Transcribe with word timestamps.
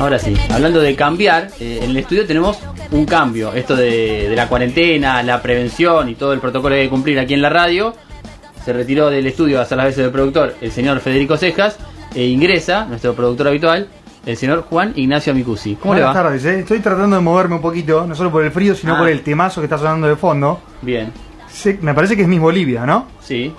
Ahora 0.00 0.18
sí, 0.18 0.32
hablando 0.50 0.80
de 0.80 0.94
cambiar, 0.94 1.48
eh, 1.58 1.80
en 1.82 1.90
el 1.90 1.96
estudio 1.96 2.24
tenemos 2.26 2.58
un 2.92 3.04
cambio. 3.04 3.52
Esto 3.52 3.74
de, 3.74 4.28
de 4.28 4.36
la 4.36 4.48
cuarentena, 4.48 5.22
la 5.24 5.42
prevención 5.42 6.08
y 6.08 6.14
todo 6.14 6.32
el 6.32 6.38
protocolo 6.38 6.74
que 6.74 6.82
hay 6.82 6.86
que 6.86 6.90
cumplir 6.90 7.18
aquí 7.18 7.34
en 7.34 7.42
la 7.42 7.50
radio. 7.50 7.94
Se 8.64 8.72
retiró 8.72 9.10
del 9.10 9.26
estudio 9.26 9.58
a 9.58 9.62
hacer 9.62 9.76
las 9.76 9.86
veces 9.88 10.04
de 10.04 10.10
productor 10.10 10.54
el 10.60 10.70
señor 10.70 11.00
Federico 11.00 11.36
Cejas 11.36 11.78
e 12.14 12.24
ingresa, 12.26 12.84
nuestro 12.84 13.14
productor 13.14 13.48
habitual, 13.48 13.88
el 14.24 14.36
señor 14.36 14.62
Juan 14.70 14.92
Ignacio 14.94 15.32
Amicusi. 15.32 15.74
¿Cómo 15.74 15.94
Buenas 15.94 16.14
le 16.14 16.18
va? 16.18 16.22
tardes, 16.24 16.44
¿eh? 16.44 16.60
estoy 16.60 16.78
tratando 16.78 17.16
de 17.16 17.22
moverme 17.22 17.56
un 17.56 17.62
poquito, 17.62 18.06
no 18.06 18.14
solo 18.14 18.30
por 18.30 18.44
el 18.44 18.52
frío, 18.52 18.74
sino 18.76 18.94
Ah. 18.94 18.98
por 18.98 19.08
el 19.08 19.22
temazo 19.22 19.60
que 19.60 19.64
está 19.64 19.78
sonando 19.78 20.06
de 20.06 20.16
fondo. 20.16 20.60
Bien, 20.82 21.12
Sí, 21.50 21.76
me 21.80 21.94
parece 21.94 22.14
que 22.14 22.22
es 22.22 22.28
Miss 22.28 22.40
Bolivia, 22.40 22.84
¿no? 22.86 23.06
sí, 23.20 23.52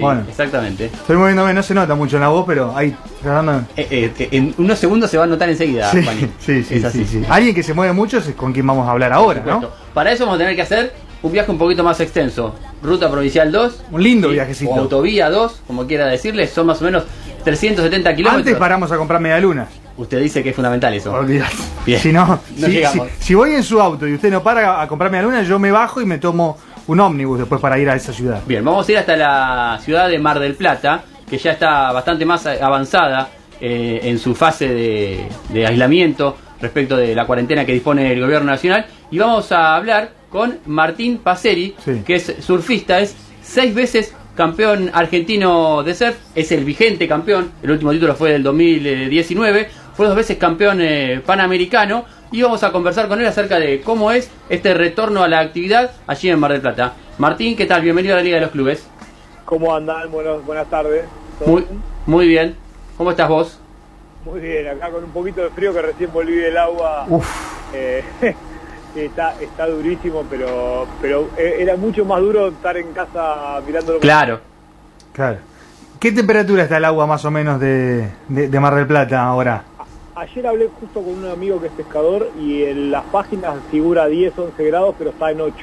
sí, 0.00 0.02
Bueno. 0.02 0.24
exactamente. 0.28 0.86
Estoy 0.86 1.16
moviéndome, 1.16 1.52
no 1.54 1.62
se 1.62 1.74
nota 1.74 1.94
mucho 1.94 2.16
en 2.16 2.22
la 2.22 2.28
voz, 2.28 2.44
pero 2.46 2.76
ahí 2.76 2.94
tratando. 3.22 3.64
Eh, 3.76 4.12
eh, 4.18 4.28
en 4.32 4.54
unos 4.58 4.78
segundos 4.78 5.10
se 5.10 5.18
va 5.18 5.24
a 5.24 5.26
notar 5.26 5.48
enseguida, 5.48 5.90
Sí, 5.90 6.02
Juaní. 6.02 6.20
sí, 6.38 6.62
sí, 6.62 6.82
sí, 6.90 7.04
sí. 7.04 7.22
Alguien 7.28 7.54
que 7.54 7.62
se 7.62 7.74
mueve 7.74 7.92
mucho 7.92 8.18
es 8.18 8.26
con 8.34 8.52
quien 8.52 8.66
vamos 8.66 8.86
a 8.88 8.92
hablar 8.92 9.12
ahora, 9.12 9.42
¿no? 9.44 9.68
Para 9.94 10.12
eso 10.12 10.24
vamos 10.24 10.36
a 10.36 10.38
tener 10.38 10.56
que 10.56 10.62
hacer 10.62 10.92
un 11.22 11.32
viaje 11.32 11.50
un 11.50 11.58
poquito 11.58 11.84
más 11.84 12.00
extenso. 12.00 12.54
Ruta 12.82 13.10
Provincial 13.10 13.52
2. 13.52 13.82
Un 13.92 14.02
lindo 14.02 14.28
¿sí? 14.28 14.34
viajecito. 14.34 14.70
O 14.70 14.78
Autovía 14.80 15.28
2, 15.28 15.62
como 15.66 15.86
quiera 15.86 16.06
decirle. 16.06 16.46
Son 16.46 16.66
más 16.66 16.80
o 16.80 16.84
menos 16.84 17.04
370 17.44 18.14
kilómetros. 18.14 18.46
Antes 18.46 18.56
paramos 18.58 18.90
a 18.92 18.96
comprar 18.96 19.20
medialunas. 19.20 19.68
Usted 19.96 20.18
dice 20.20 20.42
que 20.42 20.50
es 20.50 20.56
fundamental 20.56 20.94
eso. 20.94 21.22
Bien. 21.24 22.00
Si 22.00 22.10
no, 22.10 22.40
No 22.56 22.66
si, 22.66 22.82
si, 22.84 23.00
si 23.18 23.34
voy 23.34 23.52
en 23.54 23.62
su 23.62 23.78
auto 23.80 24.08
y 24.08 24.14
usted 24.14 24.30
no 24.30 24.42
para 24.42 24.80
a 24.80 24.88
comprar 24.88 25.10
medialunas, 25.10 25.46
yo 25.46 25.58
me 25.58 25.70
bajo 25.70 26.00
y 26.00 26.06
me 26.06 26.16
tomo 26.16 26.56
un 26.90 26.98
ómnibus 26.98 27.38
después 27.38 27.60
para 27.60 27.78
ir 27.78 27.88
a 27.88 27.94
esa 27.94 28.12
ciudad. 28.12 28.42
Bien, 28.46 28.64
vamos 28.64 28.88
a 28.88 28.92
ir 28.92 28.98
hasta 28.98 29.16
la 29.16 29.78
ciudad 29.80 30.08
de 30.08 30.18
Mar 30.18 30.40
del 30.40 30.54
Plata, 30.56 31.04
que 31.28 31.38
ya 31.38 31.52
está 31.52 31.92
bastante 31.92 32.24
más 32.24 32.44
avanzada 32.46 33.28
eh, 33.60 34.00
en 34.02 34.18
su 34.18 34.34
fase 34.34 34.68
de, 34.68 35.24
de 35.50 35.66
aislamiento 35.66 36.36
respecto 36.60 36.96
de 36.96 37.14
la 37.14 37.26
cuarentena 37.26 37.64
que 37.64 37.72
dispone 37.72 38.12
el 38.12 38.20
gobierno 38.20 38.50
nacional. 38.50 38.86
Y 39.10 39.18
vamos 39.18 39.52
a 39.52 39.76
hablar 39.76 40.10
con 40.30 40.58
Martín 40.66 41.18
Paceri, 41.18 41.76
Sí. 41.84 42.02
que 42.04 42.16
es 42.16 42.34
surfista, 42.40 42.98
es 42.98 43.14
seis 43.40 43.72
veces 43.72 44.12
campeón 44.34 44.90
argentino 44.92 45.84
de 45.84 45.94
surf, 45.94 46.16
es 46.34 46.50
el 46.50 46.64
vigente 46.64 47.06
campeón, 47.06 47.52
el 47.62 47.70
último 47.70 47.92
título 47.92 48.14
fue 48.16 48.32
del 48.32 48.42
2019, 48.42 49.68
fue 49.94 50.06
dos 50.06 50.16
veces 50.16 50.38
campeón 50.38 50.80
eh, 50.80 51.20
panamericano 51.24 52.04
y 52.32 52.42
vamos 52.42 52.62
a 52.62 52.70
conversar 52.72 53.08
con 53.08 53.20
él 53.20 53.26
acerca 53.26 53.58
de 53.58 53.80
cómo 53.80 54.12
es 54.12 54.30
este 54.48 54.74
retorno 54.74 55.22
a 55.22 55.28
la 55.28 55.40
actividad 55.40 55.90
allí 56.06 56.28
en 56.30 56.38
Mar 56.38 56.52
del 56.52 56.60
Plata. 56.60 56.94
Martín, 57.18 57.56
¿qué 57.56 57.66
tal? 57.66 57.82
Bienvenido 57.82 58.14
a 58.14 58.18
la 58.18 58.22
Liga 58.22 58.36
de 58.36 58.42
los 58.42 58.50
Clubes. 58.50 58.86
¿Cómo 59.44 59.74
andan? 59.74 60.10
Buenos, 60.12 60.44
buenas 60.46 60.68
tardes. 60.70 61.04
¿Todo 61.38 61.48
Muy, 61.50 61.62
bien? 61.62 61.82
muy 62.06 62.28
bien. 62.28 62.56
¿Cómo 62.96 63.10
estás 63.10 63.28
vos? 63.28 63.58
Muy 64.24 64.40
bien, 64.40 64.68
acá 64.68 64.90
con 64.90 65.02
un 65.04 65.10
poquito 65.10 65.40
de 65.42 65.50
frío 65.50 65.72
que 65.72 65.82
recién 65.82 66.12
volví 66.12 66.34
del 66.36 66.56
agua. 66.56 67.06
Uf, 67.08 67.26
eh, 67.74 68.04
está, 68.94 69.34
está 69.40 69.66
durísimo, 69.66 70.24
pero, 70.30 70.86
pero 71.00 71.30
eh, 71.36 71.56
era 71.58 71.76
mucho 71.76 72.04
más 72.04 72.20
duro 72.20 72.48
estar 72.48 72.76
en 72.76 72.92
casa 72.92 73.60
mirándolo. 73.66 73.98
Claro. 73.98 74.40
claro. 75.12 75.38
¿Qué 75.98 76.12
temperatura 76.12 76.62
está 76.62 76.76
el 76.78 76.84
agua 76.84 77.06
más 77.06 77.24
o 77.24 77.30
menos 77.30 77.58
de, 77.60 78.08
de- 78.28 78.48
de 78.48 78.60
Mar 78.60 78.74
del 78.74 78.86
Plata 78.86 79.22
ahora? 79.22 79.64
Ayer 80.20 80.46
hablé 80.46 80.68
justo 80.78 81.00
con 81.00 81.14
un 81.24 81.24
amigo 81.30 81.58
que 81.62 81.68
es 81.68 81.72
pescador 81.72 82.28
y 82.38 82.64
en 82.64 82.90
las 82.90 83.04
páginas 83.04 83.54
figura 83.70 84.06
10, 84.06 84.38
11 84.38 84.64
grados, 84.64 84.94
pero 84.98 85.10
está 85.10 85.30
en 85.30 85.40
8. 85.40 85.54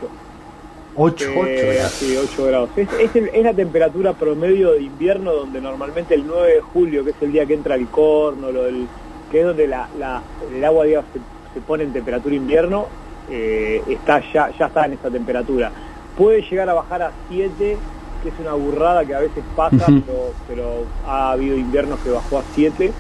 8. 0.95 1.25
Eh, 1.45 1.73
grados. 1.75 1.91
Sí, 1.91 2.17
8 2.17 2.43
grados. 2.45 2.69
Es, 2.75 2.89
es 2.99 3.15
el- 3.15 3.27
es 3.29 3.43
la 3.43 3.53
temperatura 3.53 4.13
promedio 4.13 4.71
de 4.71 4.81
invierno 4.81 5.31
donde 5.33 5.61
normalmente 5.61 6.15
el 6.15 6.25
9 6.25 6.55
de 6.55 6.61
julio, 6.61 7.03
que 7.03 7.11
es 7.11 7.15
el 7.21 7.33
día 7.33 7.45
que 7.45 7.53
entra 7.53 7.75
el 7.75 7.85
corno, 7.87 8.51
lo 8.51 8.63
del, 8.63 8.87
que 9.31 9.41
es 9.41 9.45
donde 9.45 9.67
la, 9.67 9.89
la- 9.99 10.23
el 10.51 10.65
agua 10.65 10.85
digamos, 10.85 11.07
se, 11.13 11.19
se 11.53 11.61
pone 11.63 11.83
en 11.83 11.93
temperatura 11.93 12.33
invierno, 12.33 12.87
eh, 13.29 13.83
está 13.87 14.23
ya, 14.33 14.49
ya 14.57 14.65
está 14.65 14.85
en 14.87 14.93
esa 14.93 15.11
temperatura. 15.11 15.71
Puede 16.17 16.41
llegar 16.41 16.67
a 16.67 16.73
bajar 16.73 17.03
a 17.03 17.11
7, 17.29 17.77
que 18.23 18.29
es 18.29 18.35
una 18.41 18.53
burrada 18.53 19.05
que 19.05 19.13
a 19.13 19.19
veces 19.19 19.43
pasa, 19.55 19.75
Ujú. 19.87 20.01
pero, 20.01 20.31
pero 20.47 20.83
ha 21.05 21.33
habido 21.33 21.55
inviernos 21.55 21.99
que 21.99 22.09
bajó 22.09 22.39
a 22.39 22.43
7. 22.55 22.91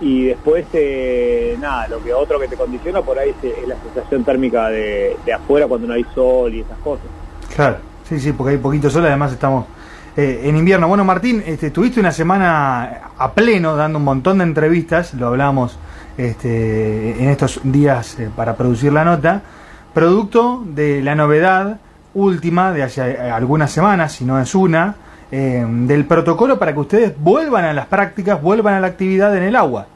Y 0.00 0.26
después, 0.26 0.66
eh, 0.72 1.56
nada, 1.60 1.88
lo 1.88 2.02
que 2.02 2.12
otro 2.12 2.40
que 2.40 2.48
te 2.48 2.56
condiciona 2.56 3.02
por 3.02 3.18
ahí 3.18 3.34
es, 3.42 3.58
es 3.58 3.68
la 3.68 3.76
sensación 3.76 4.24
térmica 4.24 4.68
de, 4.68 5.16
de 5.24 5.32
afuera 5.32 5.66
cuando 5.66 5.86
no 5.88 5.94
hay 5.94 6.04
sol 6.14 6.54
y 6.54 6.60
esas 6.60 6.78
cosas. 6.78 7.06
Claro, 7.54 7.76
sí, 8.08 8.18
sí, 8.18 8.32
porque 8.32 8.52
hay 8.52 8.58
poquito 8.58 8.88
sol, 8.88 9.04
además 9.04 9.32
estamos 9.32 9.66
eh, 10.16 10.40
en 10.44 10.56
invierno. 10.56 10.88
Bueno, 10.88 11.04
Martín, 11.04 11.42
este, 11.46 11.70
tuviste 11.70 12.00
una 12.00 12.12
semana 12.12 13.12
a 13.16 13.32
pleno 13.32 13.76
dando 13.76 13.98
un 13.98 14.04
montón 14.04 14.38
de 14.38 14.44
entrevistas, 14.44 15.14
lo 15.14 15.28
hablamos 15.28 15.78
este, 16.16 17.22
en 17.22 17.28
estos 17.28 17.60
días 17.62 18.18
eh, 18.18 18.28
para 18.34 18.56
producir 18.56 18.92
la 18.92 19.04
nota, 19.04 19.42
producto 19.94 20.62
de 20.66 21.00
la 21.02 21.14
novedad 21.14 21.78
última 22.14 22.72
de 22.72 22.82
hace 22.82 23.02
eh, 23.02 23.30
algunas 23.30 23.70
semanas, 23.70 24.12
si 24.12 24.24
no 24.24 24.40
es 24.40 24.54
una, 24.54 24.96
eh, 25.32 25.64
del 25.66 26.04
protocolo 26.06 26.58
para 26.58 26.72
que 26.72 26.80
ustedes 26.80 27.14
vuelvan 27.18 27.64
a 27.64 27.72
las 27.72 27.86
prácticas, 27.86 28.40
vuelvan 28.42 28.74
a 28.74 28.80
la 28.80 28.88
actividad 28.88 29.36
en 29.36 29.44
el 29.44 29.56
agua. 29.56 29.86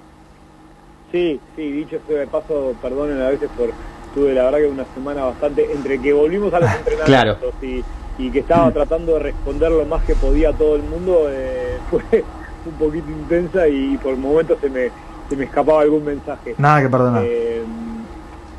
Sí, 1.12 1.40
sí, 1.54 1.70
dicho 1.70 1.98
sea 2.08 2.20
de 2.20 2.26
paso, 2.26 2.74
perdonen 2.82 3.20
a 3.22 3.28
veces 3.30 3.48
por 3.56 3.70
tuve 4.14 4.32
la 4.32 4.44
verdad 4.44 4.58
que 4.58 4.66
una 4.68 4.84
semana 4.94 5.24
bastante 5.24 5.72
entre 5.72 6.00
que 6.00 6.12
volvimos 6.12 6.54
a 6.54 6.60
los 6.60 6.70
entrenamientos 6.78 7.06
Claro. 7.06 7.52
y, 7.62 7.84
y 8.18 8.30
que 8.30 8.38
estaba 8.40 8.70
tratando 8.70 9.14
de 9.14 9.18
responder 9.20 9.72
lo 9.72 9.84
más 9.86 10.04
que 10.04 10.14
podía 10.14 10.50
a 10.50 10.52
todo 10.52 10.76
el 10.76 10.82
mundo, 10.82 11.26
eh, 11.30 11.78
fue 11.90 12.24
un 12.66 12.72
poquito 12.78 13.10
intensa 13.10 13.66
y 13.68 13.96
por 13.98 14.16
momentos 14.16 14.58
se 14.60 14.70
me, 14.70 14.88
se 15.28 15.36
me 15.36 15.44
escapaba 15.44 15.82
algún 15.82 16.04
mensaje. 16.04 16.54
Nada 16.58 16.80
que 16.82 16.88
perdonar. 16.88 17.22
Eh, 17.24 17.62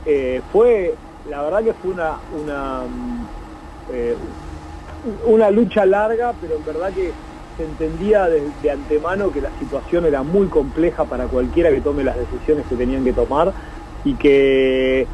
eh, 0.05 0.41
fue, 0.51 0.93
la 1.29 1.41
verdad 1.41 1.63
que 1.63 1.73
fue 1.73 1.91
una, 1.91 2.17
una, 2.41 2.81
mm, 2.83 3.25
eh, 3.93 4.15
una 5.25 5.51
lucha 5.51 5.85
larga, 5.85 6.33
pero 6.39 6.55
en 6.55 6.65
verdad 6.65 6.91
que 6.93 7.11
se 7.57 7.63
entendía 7.63 8.27
de, 8.27 8.69
antemano 8.69 9.31
que 9.31 9.41
la 9.41 9.51
situación 9.59 10.05
era 10.05 10.23
muy 10.23 10.47
compleja 10.47 11.05
para 11.05 11.25
cualquiera 11.25 11.69
que 11.69 11.81
tome 11.81 12.03
las 12.03 12.17
decisiones 12.17 12.65
que 12.67 12.75
tenían 12.75 13.03
que 13.03 13.13
tomar 13.13 13.53
y 14.03 14.13
que 14.15 15.07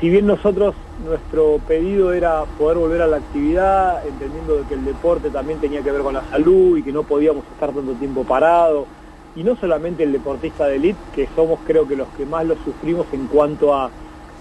si 0.00 0.08
bien 0.08 0.26
nosotros 0.26 0.74
nuestro 1.04 1.58
pedido 1.66 2.12
era 2.12 2.44
poder 2.58 2.78
volver 2.78 3.02
a 3.02 3.06
la 3.06 3.16
actividad, 3.16 4.06
entendiendo 4.06 4.64
que 4.68 4.74
el 4.74 4.84
deporte 4.84 5.30
también 5.30 5.58
tenía 5.58 5.82
que 5.82 5.90
ver 5.90 6.02
con 6.02 6.14
la 6.14 6.22
salud 6.30 6.78
y 6.78 6.82
que 6.82 6.92
no 6.92 7.02
podíamos 7.02 7.44
estar 7.52 7.72
tanto 7.72 7.92
tiempo 7.92 8.24
parados, 8.24 8.86
y 9.34 9.42
no 9.42 9.54
solamente 9.56 10.02
el 10.02 10.12
deportista 10.12 10.66
de 10.66 10.76
élite, 10.76 10.98
que 11.14 11.28
somos 11.34 11.60
creo 11.66 11.86
que 11.86 11.96
los 11.96 12.08
que 12.16 12.24
más 12.24 12.46
lo 12.46 12.56
sufrimos 12.64 13.06
en 13.12 13.26
cuanto 13.26 13.74
a 13.74 13.90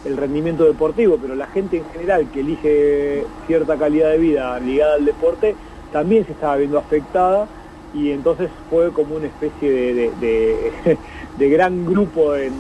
el 0.06 0.18
rendimiento 0.18 0.66
deportivo, 0.66 1.18
pero 1.20 1.36
la 1.36 1.48
gente 1.48 1.78
en 1.78 1.86
general 1.86 2.30
que 2.32 2.40
elige 2.42 3.26
cierta 3.48 3.78
calidad 3.78 4.12
de 4.12 4.18
vida 4.20 4.60
ligada 4.60 4.96
al 4.96 5.06
deporte 5.06 5.56
también 5.92 6.26
se 6.26 6.34
estaba 6.34 6.58
viendo 6.58 6.78
afectada 6.78 7.48
y 7.94 8.12
entonces 8.12 8.50
fue 8.70 8.92
como 8.92 9.16
una 9.16 9.28
especie 9.28 9.72
de, 9.72 10.12
de- 10.20 10.98
gran 11.50 11.86
grupo 11.86 12.36
en, 12.36 12.54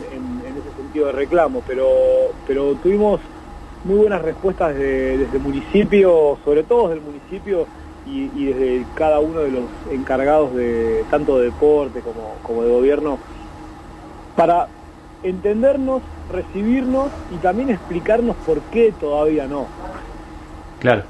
ese 0.46 0.76
sentido 0.82 1.08
de 1.08 1.12
reclamo, 1.12 1.62
pero, 1.68 1.90
pero 2.48 2.74
tuvimos 2.76 3.20
muy 3.84 3.98
buenas 3.98 4.22
respuestas 4.22 4.76
de- 4.76 5.18
desde 5.18 5.38
el 5.38 5.44
municipio, 5.44 6.38
sobre 6.44 6.64
todo 6.64 6.88
desde 6.88 7.00
el 7.02 7.06
municipio 7.06 7.68
y, 8.06 8.30
y 8.34 8.46
desde 8.54 8.86
cada 8.96 9.20
uno 9.20 9.42
de 9.42 9.52
los 9.52 9.66
encargados 9.92 10.56
de 10.56 11.04
tanto 11.10 11.40
de 11.40 11.46
deporte 11.46 12.02
como, 12.02 12.38
como 12.44 12.64
de 12.64 12.70
gobierno 12.70 13.20
para 14.36 14.68
entendernos, 15.30 16.02
recibirnos 16.32 17.08
y 17.34 17.38
también 17.38 17.70
explicarnos 17.70 18.36
por 18.46 18.62
qué 18.72 18.94
todavía 19.00 19.48
no. 19.48 19.66
Claro. 20.80 21.04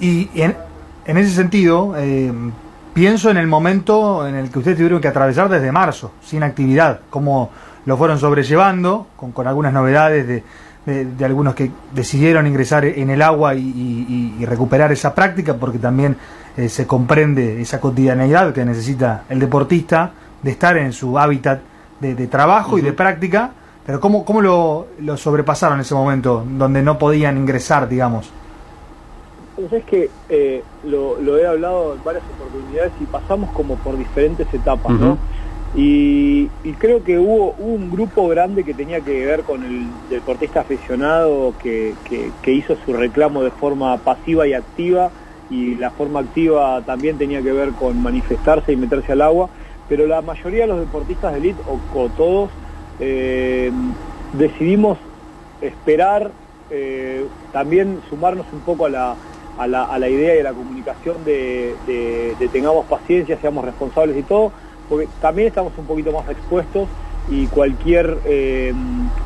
Y 0.00 0.28
en, 0.34 0.56
en 1.06 1.16
ese 1.18 1.30
sentido, 1.34 1.94
eh, 1.96 2.32
pienso 2.94 3.30
en 3.30 3.36
el 3.36 3.46
momento 3.46 4.26
en 4.26 4.34
el 4.34 4.50
que 4.50 4.58
ustedes 4.58 4.76
tuvieron 4.76 5.00
que 5.00 5.08
atravesar 5.08 5.48
desde 5.48 5.72
marzo, 5.72 6.12
sin 6.22 6.42
actividad, 6.42 7.00
cómo 7.10 7.50
lo 7.84 7.96
fueron 7.96 8.18
sobrellevando, 8.18 9.06
con, 9.16 9.32
con 9.32 9.46
algunas 9.46 9.72
novedades 9.72 10.26
de, 10.26 10.42
de- 10.86 11.04
de 11.04 11.24
algunos 11.24 11.54
que 11.54 11.70
decidieron 11.92 12.46
ingresar 12.46 12.84
en 12.84 13.10
el 13.10 13.20
agua 13.22 13.54
y, 13.54 13.58
y- 13.60 14.36
y 14.40 14.46
recuperar 14.46 14.90
esa 14.92 15.14
práctica, 15.14 15.54
porque 15.54 15.78
también 15.78 16.16
eh, 16.56 16.68
se 16.68 16.86
comprende 16.86 17.60
esa 17.60 17.80
cotidianeidad 17.80 18.52
que 18.54 18.64
necesita 18.64 19.24
el 19.28 19.38
deportista 19.38 20.12
de 20.42 20.50
estar 20.50 20.76
en 20.76 20.92
su 20.92 21.18
hábitat 21.18 21.60
de, 22.00 22.14
de 22.14 22.26
trabajo 22.26 22.78
y 22.78 22.82
de 22.82 22.92
práctica, 22.92 23.50
pero 23.86 24.00
cómo, 24.00 24.24
cómo 24.24 24.40
lo, 24.40 24.86
lo 25.00 25.16
sobrepasaron 25.16 25.78
en 25.78 25.80
ese 25.82 25.94
momento, 25.94 26.44
donde 26.58 26.82
no 26.82 26.98
podían 26.98 27.36
ingresar, 27.38 27.88
digamos. 27.88 28.30
Pues 29.56 29.72
es 29.72 29.84
que 29.84 30.10
eh, 30.28 30.62
lo, 30.84 31.20
lo 31.20 31.36
he 31.38 31.46
hablado 31.46 31.94
en 31.94 32.04
varias 32.04 32.22
oportunidades 32.38 32.92
y 33.00 33.04
pasamos 33.06 33.50
como 33.50 33.74
por 33.76 33.96
diferentes 33.98 34.46
etapas, 34.54 34.92
¿no? 34.92 35.18
Y, 35.76 36.48
y 36.64 36.72
creo 36.78 37.02
que 37.04 37.18
hubo, 37.18 37.54
hubo 37.58 37.74
un 37.74 37.90
grupo 37.90 38.26
grande 38.28 38.64
que 38.64 38.72
tenía 38.72 39.00
que 39.00 39.26
ver 39.26 39.42
con 39.42 39.62
el 39.62 39.86
deportista 40.08 40.60
aficionado 40.60 41.52
que, 41.62 41.94
que- 42.08 42.30
que 42.40 42.52
hizo 42.52 42.74
su 42.86 42.92
reclamo 42.94 43.42
de 43.42 43.50
forma 43.50 43.96
pasiva 43.98 44.46
y 44.46 44.54
activa 44.54 45.10
y 45.50 45.74
la 45.74 45.90
forma 45.90 46.20
activa 46.20 46.80
también 46.86 47.18
tenía 47.18 47.42
que 47.42 47.52
ver 47.52 47.70
con 47.72 48.02
manifestarse 48.02 48.72
y 48.72 48.76
meterse 48.76 49.12
al 49.12 49.22
agua, 49.22 49.50
pero 49.88 50.06
la 50.06 50.20
mayoría 50.20 50.62
de 50.62 50.66
los 50.68 50.80
deportistas 50.80 51.32
de 51.32 51.38
elite, 51.38 51.60
o, 51.66 51.98
o 51.98 52.08
todos, 52.10 52.50
eh, 53.00 53.70
decidimos 54.34 54.98
esperar, 55.60 56.30
eh, 56.70 57.24
también 57.52 58.00
sumarnos 58.10 58.46
un 58.52 58.60
poco 58.60 58.86
a 58.86 58.90
la, 58.90 59.16
a 59.58 59.66
la, 59.66 59.84
a 59.84 59.98
la 59.98 60.08
idea 60.08 60.36
y 60.36 60.40
a 60.40 60.44
la 60.44 60.52
comunicación 60.52 61.24
de, 61.24 61.74
de, 61.86 62.48
tengamos 62.48 62.86
paciencia, 62.86 63.38
seamos 63.40 63.64
responsables 63.64 64.16
y 64.16 64.22
todo, 64.22 64.52
porque 64.88 65.08
también 65.20 65.48
estamos 65.48 65.72
un 65.78 65.86
poquito 65.86 66.12
más 66.12 66.28
expuestos 66.28 66.88
y 67.30 67.46
cualquier 67.46 68.18
eh, 68.24 68.72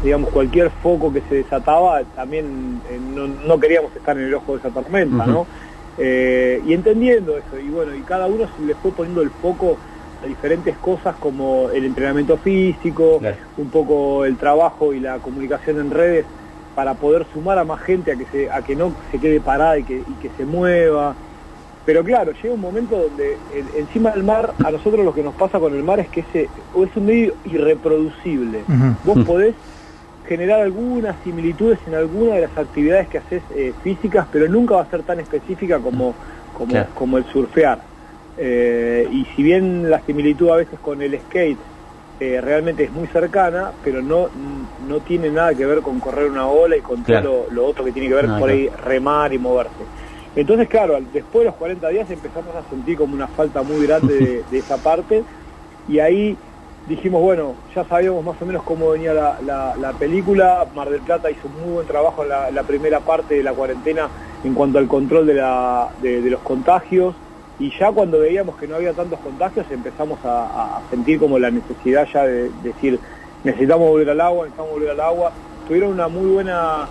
digamos 0.02 0.30
cualquier 0.30 0.70
foco 0.82 1.12
que 1.12 1.22
se 1.28 1.36
desataba 1.36 2.02
también 2.16 2.80
no, 3.14 3.28
no, 3.28 3.60
queríamos 3.60 3.94
estar 3.94 4.18
en 4.18 4.24
el 4.24 4.34
ojo 4.34 4.54
de 4.54 4.58
esa 4.58 4.70
tormenta 4.70 5.24
no 5.24 5.46
y 5.98 6.72
entendiendo 6.72 7.38
eso 7.38 7.60
y 7.64 7.68
bueno 7.68 7.94
y 7.94 8.00
cada 8.00 8.26
uno 8.26 8.48
se 8.56 8.64
le 8.64 8.74
fue 8.74 8.90
poniendo 8.90 9.22
el 9.22 9.30
foco 9.30 9.78
diferentes 10.26 10.76
cosas 10.78 11.16
como 11.16 11.70
el 11.70 11.84
entrenamiento 11.84 12.36
físico, 12.36 13.20
un 13.56 13.70
poco 13.70 14.24
el 14.24 14.36
trabajo 14.36 14.94
y 14.94 15.00
la 15.00 15.18
comunicación 15.18 15.80
en 15.80 15.90
redes 15.90 16.24
para 16.74 16.94
poder 16.94 17.26
sumar 17.32 17.58
a 17.58 17.64
más 17.64 17.80
gente 17.80 18.12
a 18.12 18.16
que, 18.16 18.26
se, 18.26 18.50
a 18.50 18.62
que 18.62 18.74
no 18.74 18.92
se 19.10 19.18
quede 19.18 19.40
parada 19.40 19.78
y 19.78 19.84
que, 19.84 19.96
y 19.96 20.14
que 20.20 20.30
se 20.36 20.44
mueva. 20.44 21.14
Pero 21.84 22.04
claro, 22.04 22.32
llega 22.40 22.54
un 22.54 22.60
momento 22.60 22.96
donde 22.96 23.36
encima 23.76 24.10
del 24.12 24.22
mar, 24.22 24.54
a 24.64 24.70
nosotros 24.70 25.04
lo 25.04 25.12
que 25.12 25.22
nos 25.22 25.34
pasa 25.34 25.58
con 25.58 25.74
el 25.74 25.82
mar 25.82 25.98
es 26.00 26.08
que 26.08 26.20
ese, 26.20 26.42
es 26.42 26.96
un 26.96 27.06
medio 27.06 27.34
irreproducible. 27.44 28.60
Vos 29.04 29.18
podés 29.26 29.54
generar 30.26 30.60
algunas 30.60 31.16
similitudes 31.24 31.80
en 31.86 31.94
alguna 31.94 32.36
de 32.36 32.42
las 32.42 32.56
actividades 32.56 33.08
que 33.08 33.18
haces 33.18 33.42
eh, 33.54 33.72
físicas, 33.82 34.26
pero 34.30 34.48
nunca 34.48 34.76
va 34.76 34.82
a 34.82 34.90
ser 34.90 35.02
tan 35.02 35.18
específica 35.18 35.80
como, 35.80 36.14
como, 36.54 36.86
como 36.94 37.18
el 37.18 37.24
surfear. 37.24 37.91
Eh, 38.38 39.06
y 39.10 39.24
si 39.36 39.42
bien 39.42 39.90
la 39.90 40.00
similitud 40.00 40.50
a 40.50 40.56
veces 40.56 40.78
con 40.80 41.02
el 41.02 41.18
skate 41.20 41.58
eh, 42.20 42.40
realmente 42.40 42.84
es 42.84 42.92
muy 42.92 43.08
cercana, 43.08 43.72
pero 43.82 44.00
no, 44.00 44.28
no 44.86 45.00
tiene 45.00 45.28
nada 45.28 45.54
que 45.54 45.66
ver 45.66 45.80
con 45.80 45.98
correr 45.98 46.30
una 46.30 46.46
ola 46.46 46.76
y 46.76 46.80
con 46.80 47.02
todo 47.02 47.46
lo, 47.50 47.66
otro 47.66 47.84
que 47.84 47.92
tiene 47.92 48.08
que 48.08 48.14
ver 48.14 48.28
por 48.38 48.48
ahí 48.48 48.68
remar 48.68 49.32
y 49.32 49.38
moverse. 49.38 49.84
Entonces, 50.36 50.68
claro, 50.68 50.98
después 51.12 51.40
de 51.40 51.44
los 51.46 51.56
40 51.56 51.88
días 51.88 52.10
empezamos 52.10 52.54
a 52.54 52.62
sentir 52.70 52.96
como 52.96 53.14
una 53.14 53.26
falta 53.26 53.62
muy 53.62 53.86
grande 53.86 54.44
de, 54.50 54.58
esa 54.58 54.76
parte. 54.76 55.24
Y 55.88 55.98
ahí 55.98 56.36
dijimos, 56.86 57.20
bueno, 57.20 57.54
ya 57.74 57.84
sabíamos 57.84 58.24
más 58.24 58.40
o 58.40 58.46
menos 58.46 58.62
cómo 58.62 58.90
venía 58.90 59.12
la, 59.12 59.94
película, 59.98 60.64
Mar 60.76 60.90
del 60.90 61.00
Plata 61.00 61.28
hizo 61.28 61.48
un 61.48 61.60
muy 61.64 61.72
buen 61.74 61.86
trabajo 61.88 62.22
en 62.22 62.54
la, 62.54 62.62
primera 62.62 63.00
parte 63.00 63.34
de 63.34 63.42
la 63.42 63.52
cuarentena 63.52 64.08
en 64.44 64.54
cuanto 64.54 64.78
al 64.78 64.86
control 64.86 65.26
de, 65.26 65.34
de 66.22 66.30
los 66.30 66.40
contagios, 66.40 67.16
y 67.58 67.70
ya 67.78 67.92
cuando 67.92 68.20
veíamos 68.20 68.56
que 68.56 68.66
no 68.66 68.76
había 68.76 68.92
tantos 68.92 69.18
contagios 69.20 69.66
empezamos 69.70 70.18
a, 70.24 70.80
sentir 70.90 71.18
como 71.18 71.38
la 71.38 71.50
necesidad 71.50 72.06
ya 72.12 72.24
de, 72.24 72.50
decir 72.62 72.98
necesitamos 73.44 73.88
volver 73.88 74.10
al 74.10 74.20
agua, 74.20 74.44
necesitamos 74.44 74.72
volver 74.72 74.90
al 74.90 75.00
agua. 75.00 75.32
Tuvieron 75.66 75.92
una 75.92 76.08
muy 76.08 76.30
buena 76.30 76.86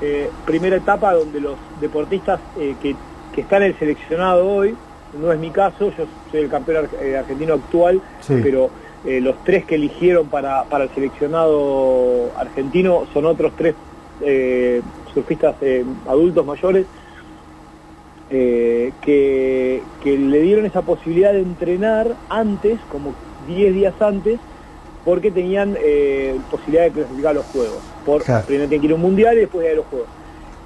eh, 0.00 0.30
primera 0.46 0.76
etapa 0.76 1.12
donde 1.14 1.40
los 1.40 1.56
deportistas 1.80 2.40
eh, 2.58 2.74
que, 2.80 2.94
están 3.40 3.62
en 3.62 3.70
el 3.70 3.78
seleccionado 3.78 4.46
hoy, 4.46 4.76
no 5.18 5.32
es 5.32 5.38
mi 5.38 5.50
caso, 5.50 5.90
yo 5.96 6.04
soy 6.30 6.40
el 6.40 6.50
campeón 6.50 6.88
eh, 7.00 7.16
argentino 7.16 7.54
actual, 7.54 8.02
pero 8.28 8.70
los 9.02 9.42
tres 9.44 9.64
que 9.64 9.76
eligieron 9.76 10.26
para, 10.26 10.64
para 10.64 10.84
el 10.84 10.90
seleccionado 10.90 12.30
argentino 12.36 13.06
son 13.14 13.24
otros 13.24 13.52
tres 13.56 13.74
surfistas 15.14 15.56
adultos 16.06 16.44
mayores 16.44 16.84
eh, 18.30 18.92
que, 19.02 19.82
le 20.04 20.40
dieron 20.40 20.64
esa 20.64 20.82
posibilidad 20.82 21.32
de 21.32 21.40
entrenar 21.40 22.14
antes, 22.28 22.78
como 22.90 23.12
10 23.48 23.74
días 23.74 23.94
antes, 24.00 24.38
porque 25.04 25.30
tenían 25.30 25.76
eh, 25.82 26.36
posibilidad 26.50 26.84
de 26.84 26.90
clasificar 26.92 27.30
a 27.30 27.34
los 27.34 27.46
Juegos. 27.46 27.82
Por, 28.06 28.22
Primero 28.22 28.68
tienen 28.68 28.80
que 28.80 28.86
ir 28.86 28.92
a 28.92 28.94
un 28.94 29.00
mundial 29.00 29.36
y 29.36 29.40
después 29.40 29.66
ir 29.66 29.72
a 29.72 29.76
los 29.76 29.86
Juegos. 29.86 30.08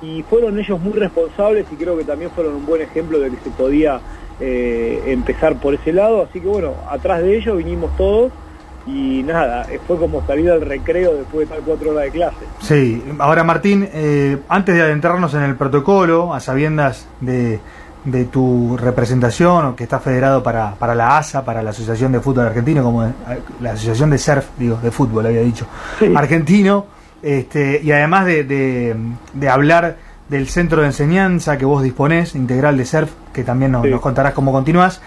Y 0.03 0.23
fueron 0.25 0.59
ellos 0.59 0.79
muy 0.81 0.93
responsables 0.93 1.67
y 1.73 1.77
creo 1.77 1.97
que 1.97 2.05
también 2.05 2.31
fueron 2.33 2.55
un 2.55 2.67
buen 2.67 2.83
ejemplo 2.83 3.19
de 3.19 3.31
que 3.31 3.37
se 3.37 3.51
podía 3.51 4.01
eh, 4.41 5.03
empezar 5.07 5.59
por 5.59 5.75
ese 5.75 5.93
lado. 5.93 6.23
Así 6.23 6.41
que 6.41 6.47
bueno, 6.47 6.75
atrás 6.91 7.23
de 7.23 7.37
ellos 7.37 7.57
vinimos 7.57 7.97
todos 7.97 8.33
y 8.87 9.23
nada, 9.23 9.67
fue 9.87 9.97
como 9.97 10.27
salir 10.27 10.51
al 10.51 10.61
recreo 10.61 11.15
después 11.15 11.49
de 11.49 11.55
tal 11.55 11.65
cuatro 11.65 11.91
horas 11.91 12.05
de 12.05 12.11
clase. 12.11 12.37
Sí, 12.61 13.03
ahora 13.19 13.43
Martín, 13.45 13.89
eh, 13.93 14.39
antes 14.49 14.75
de 14.75 14.83
adentrarnos 14.83 15.33
en 15.35 15.43
el 15.43 15.57
protocolo, 15.57 16.35
a 16.35 16.41
sabiendas 16.41 17.07
de, 17.21 17.61
de 18.05 18.25
tu 18.27 18.77
representación, 18.77 19.67
o 19.67 19.77
que 19.77 19.85
está 19.85 20.01
federado 20.01 20.43
para, 20.43 20.75
para 20.75 20.95
la 20.95 21.17
ASA, 21.17 21.45
para 21.45 21.63
la 21.63 21.71
Asociación 21.71 22.13
de 22.13 22.21
Fútbol 22.21 22.47
Argentino, 22.47 22.83
como 22.83 23.11
la 23.61 23.73
Asociación 23.73 24.11
de 24.11 24.19
Surf, 24.19 24.47
digo, 24.59 24.79
de 24.83 24.91
fútbol, 24.91 25.27
había 25.27 25.41
dicho, 25.41 25.67
argentino, 26.15 26.87
este, 27.23 27.81
y 27.83 27.91
además 27.91 28.27
de, 28.27 28.45
de, 28.45 29.49
hablar 29.49 29.97
del 30.29 30.47
centro 30.47 30.83
de 30.83 30.89
enseñanza 30.89 31.57
que 31.57 31.65
vos 31.65 31.83
disponés, 31.83 32.35
integral 32.35 32.77
de 32.77 32.85
surf, 32.85 33.11
que 33.33 33.45
también 33.45 33.73
nos, 33.73 33.87
nos 33.87 34.01
contarás 34.03 34.35
cómo 34.35 34.53
continúas. 34.53 35.01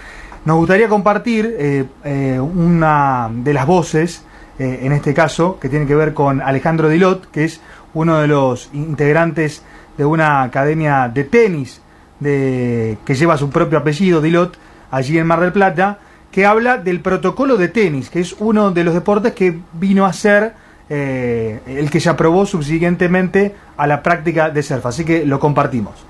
Nos 0.45 0.57
gustaría 0.57 0.87
compartir 0.87 1.55
eh, 1.57 1.85
eh, 2.03 2.39
una 2.39 3.29
de 3.31 3.53
las 3.53 3.65
voces, 3.65 4.23
eh, 4.59 4.79
en 4.83 4.93
este 4.93 5.13
caso, 5.13 5.59
que 5.59 5.69
tiene 5.69 5.85
que 5.85 5.95
ver 5.95 6.13
con 6.13 6.41
Alejandro 6.41 6.89
Dilot, 6.89 7.29
que 7.31 7.43
es 7.43 7.61
uno 7.93 8.19
de 8.19 8.27
los 8.27 8.69
integrantes 8.73 9.63
de 9.97 10.05
una 10.05 10.43
academia 10.43 11.09
de 11.13 11.23
tenis 11.25 11.81
de, 12.19 12.97
que 13.05 13.15
lleva 13.15 13.37
su 13.37 13.49
propio 13.49 13.79
apellido, 13.79 14.21
Dilot, 14.21 14.57
allí 14.91 15.17
en 15.17 15.27
Mar 15.27 15.41
del 15.41 15.51
Plata, 15.51 15.99
que 16.31 16.45
habla 16.45 16.77
del 16.77 17.01
protocolo 17.01 17.57
de 17.57 17.67
tenis, 17.67 18.09
que 18.09 18.19
es 18.19 18.35
uno 18.39 18.71
de 18.71 18.83
los 18.83 18.93
deportes 18.93 19.33
que 19.33 19.59
vino 19.73 20.05
a 20.05 20.13
ser 20.13 20.53
el 20.89 21.89
que 21.91 21.99
se 21.99 22.07
aprobó 22.07 22.45
subsiguientemente 22.45 23.53
a 23.75 23.87
la 23.87 24.01
práctica 24.01 24.49
de 24.49 24.63
surf. 24.63 24.85
Así 24.85 25.03
que 25.03 25.25
lo 25.25 25.37
compartimos. 25.37 26.06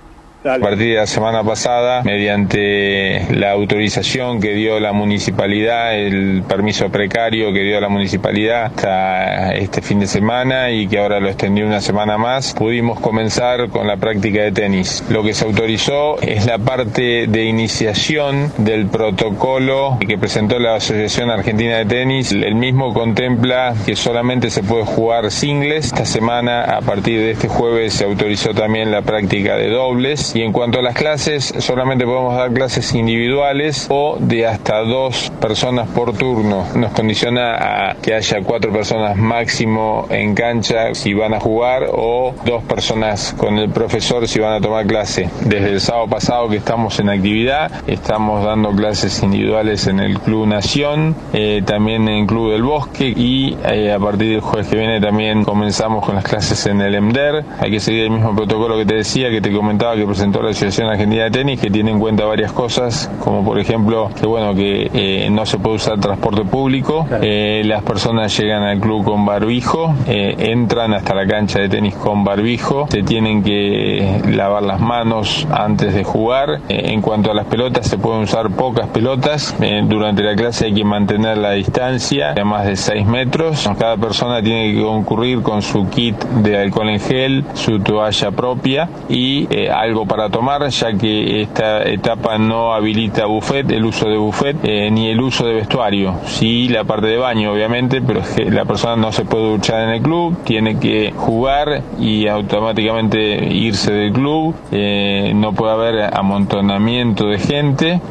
A 0.48 0.60
partir 0.60 0.92
de 0.92 0.96
la 0.96 1.08
semana 1.08 1.44
pasada, 1.44 2.04
mediante 2.04 3.28
la 3.36 3.52
autorización 3.52 4.40
que 4.40 4.54
dio 4.54 4.80
la 4.80 4.94
municipalidad, 4.94 5.98
el 5.98 6.42
permiso 6.48 6.90
precario 6.90 7.52
que 7.52 7.64
dio 7.64 7.82
la 7.82 7.90
municipalidad 7.90 8.66
hasta 8.66 9.54
este 9.56 9.82
fin 9.82 10.00
de 10.00 10.08
semana 10.08 10.72
y 10.72 10.88
que 10.88 11.00
ahora 11.00 11.20
lo 11.20 11.28
extendió 11.28 11.66
una 11.66 11.82
semana 11.82 12.18
más, 12.18 12.54
pudimos 12.54 13.00
comenzar 13.02 13.68
con 13.70 13.88
la 13.88 13.98
práctica 13.98 14.44
de 14.44 14.54
tenis. 14.54 15.04
Lo 15.10 15.22
que 15.22 15.34
se 15.34 15.44
autorizó 15.44 16.18
es 16.22 16.46
la 16.46 16.60
parte 16.60 17.28
de 17.28 17.44
iniciación 17.44 18.54
del 18.58 18.88
protocolo 18.88 19.98
que 20.00 20.18
presentó 20.18 20.60
la 20.60 20.76
Asociación 20.76 21.30
Argentina 21.30 21.78
de 21.78 21.86
Tenis. 21.86 22.32
El 22.32 22.56
mismo 22.56 22.94
contempla 22.94 23.76
que 23.86 23.98
solamente 23.98 24.50
se 24.50 24.64
puede 24.64 24.86
jugar 24.86 25.30
singles. 25.30 25.88
Esta 25.88 26.06
semana, 26.06 26.62
a 26.64 26.80
partir 26.80 27.20
de 27.20 27.32
este 27.32 27.50
jueves, 27.50 27.94
se 27.94 28.06
autorizó 28.06 28.54
también 28.54 28.92
la 28.92 29.02
práctica 29.02 29.58
de 29.58 29.68
dobles 29.68 30.37
y 30.38 30.44
en 30.44 30.52
cuanto 30.52 30.78
a 30.78 30.84
las 30.84 30.94
clases, 30.94 31.52
solamente 31.58 32.06
podemos 32.06 32.36
dar 32.36 32.54
clases 32.54 32.94
individuales 32.94 33.88
o 33.90 34.18
de 34.20 34.46
hasta 34.46 34.82
dos 34.82 35.32
personas 35.42 35.90
por 35.90 36.16
turno. 36.16 36.64
Nos 36.76 36.92
condiciona 36.92 37.56
a 37.90 37.96
que 37.96 38.14
haya 38.14 38.44
cuatro 38.44 38.72
personas 38.72 39.18
máximo 39.18 40.06
en 40.12 40.36
cancha 40.36 40.94
si 40.94 41.16
van 41.16 41.34
a 41.34 41.40
jugar 41.40 41.88
o 41.92 42.36
dos 42.46 42.64
personas 42.66 43.34
con 43.36 43.58
el 43.58 43.72
profesor 43.72 44.28
si 44.28 44.40
van 44.40 44.54
a 44.54 44.62
tomar 44.62 44.86
clase. 44.86 45.28
Desde 45.44 45.72
el 45.72 45.82
sábado 45.82 46.08
pasado 46.08 46.50
que 46.50 46.58
estamos 46.58 47.00
en 47.00 47.10
actividad, 47.10 47.72
estamos 47.88 48.46
dando 48.46 48.70
clases 48.76 49.24
individuales 49.24 49.88
en 49.88 50.00
el 50.00 50.20
Club 50.20 50.46
Nación, 50.46 51.16
eh, 51.34 51.64
también 51.66 52.08
en 52.10 52.28
Club 52.28 52.52
del 52.52 52.62
Bosque 52.62 53.08
y 53.08 53.58
eh, 53.66 53.92
a 53.92 53.98
partir 53.98 54.34
del 54.34 54.42
jueves 54.42 54.68
que 54.68 54.76
viene 54.76 55.02
también 55.02 55.44
comenzamos 55.44 56.06
con 56.06 56.14
las 56.14 56.24
clases 56.24 56.64
en 56.68 56.80
el 56.82 56.94
EMDER. 56.94 57.44
Hay 57.60 57.72
que 57.72 57.80
seguir 57.80 58.04
el 58.04 58.12
mismo 58.12 58.36
protocolo 58.36 58.78
que 58.78 58.86
te 58.86 58.98
decía, 58.98 59.32
que 59.32 59.42
te 59.42 59.52
comentaba 59.52 59.96
que 59.96 60.06
presentó 60.18 60.42
la 60.42 60.50
Asociación 60.50 60.90
Argentina 60.90 61.26
de 61.26 61.30
Tenis 61.30 61.62
que 61.62 61.70
tiene 61.70 61.92
en 61.92 62.00
cuenta 62.00 62.26
varias 62.26 62.52
cosas, 62.52 63.08
como 63.20 63.46
por 63.46 63.60
ejemplo 63.60 64.10
que 64.20 64.26
bueno 64.26 64.56
que 64.56 64.90
eh, 64.92 65.30
no 65.30 65.46
se 65.46 65.60
puede 65.60 65.76
usar 65.76 66.00
transporte 66.00 66.44
público, 66.44 67.06
eh, 67.22 67.62
las 67.64 67.84
personas 67.84 68.36
llegan 68.36 68.64
al 68.64 68.80
club 68.80 69.06
con 69.06 69.28
barbijo, 69.28 69.94
eh, 70.08 70.34
entran 70.40 70.96
hasta 70.96 71.14
la 71.14 71.28
cancha 71.28 71.60
de 71.60 71.70
tenis 71.70 71.94
con 71.94 72.24
barbijo, 72.24 72.88
se 72.90 73.04
tienen 73.04 73.44
que 73.44 74.24
lavar 74.28 74.64
las 74.64 74.80
manos 74.80 75.46
antes 75.52 75.94
de 75.94 76.04
jugar. 76.04 76.62
en 76.68 77.02
cuanto 77.02 77.30
a 77.30 77.36
las 77.36 77.46
pelotas, 77.46 77.86
se 77.86 78.00
pueden 78.00 78.24
usar 78.24 78.50
pocas 78.50 78.88
pelotas. 78.88 79.56
durante 79.84 80.24
la 80.24 80.36
clase 80.36 80.66
hay 80.66 80.74
que 80.74 80.84
mantener 80.84 81.38
la 81.38 81.52
distancia 81.52 82.34
de 82.34 82.44
más 82.44 82.66
de 82.66 82.76
6 82.76 83.06
metros. 83.06 83.70
Cada 83.78 83.98
persona 83.98 84.42
tiene 84.42 84.74
que 84.74 84.82
concurrir 84.82 85.44
con 85.44 85.62
su 85.62 85.88
kit 85.90 86.18
de 86.42 86.58
alcohol 86.58 86.90
en 86.90 87.00
gel, 87.00 87.46
su 87.54 87.80
toalla 87.80 88.32
propia 88.32 88.90
y 89.10 89.48
algo 89.68 90.07
para 90.08 90.30
tomar, 90.30 90.68
ya 90.70 90.94
que 90.94 91.42
esta 91.42 91.84
etapa 91.84 92.38
no 92.38 92.74
habilita 92.74 93.26
buffet, 93.26 93.70
el 93.72 93.86
uso 93.86 94.08
de 94.08 94.18
buffet, 94.18 94.58
eh, 94.64 94.90
ni 94.90 95.10
el 95.10 95.20
uso 95.22 95.46
de 95.46 95.54
vestuario. 95.56 96.16
Sí, 96.26 96.68
la 96.70 96.84
parte 96.84 97.08
de 97.08 97.18
baño, 97.18 97.52
obviamente, 97.52 98.02
pero 98.02 98.22
es 98.22 98.28
que 98.30 98.46
la 98.50 98.66
persona 98.66 98.96
no 98.96 99.12
se 99.12 99.26
puede 99.26 99.50
duchar 99.52 99.82
en 99.84 99.90
el 99.90 100.02
club, 100.02 100.38
tiene 100.44 100.80
que 100.80 101.14
jugar 101.16 101.82
y 102.00 102.28
automáticamente 102.28 103.46
irse 103.54 103.92
del 103.92 104.14
club. 104.14 104.56
Eh, 104.72 105.32
no 105.36 105.54
puede 105.54 105.74
haber 105.74 106.16
amontonamiento 106.16 107.28
de 107.28 107.40
gente. 107.40 108.02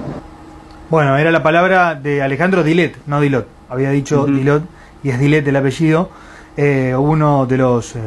Bueno, 0.91 1.17
era 1.17 1.31
la 1.31 1.43
palabra 1.43 1.95
de 1.95 2.23
Alejandro 2.23 2.63
Dilet, 2.63 2.97
no 3.07 3.21
Dilot. 3.21 3.47
Había 3.69 3.91
dicho 3.91 4.27
Dilot 4.27 4.63
y 5.03 5.11
es 5.11 5.19
Dilet 5.19 5.47
el 5.49 5.57
apellido. 5.57 6.11
eh, 6.57 6.95
uno 6.97 7.45
de 7.47 7.59
los 7.59 7.97
eh, 7.97 8.01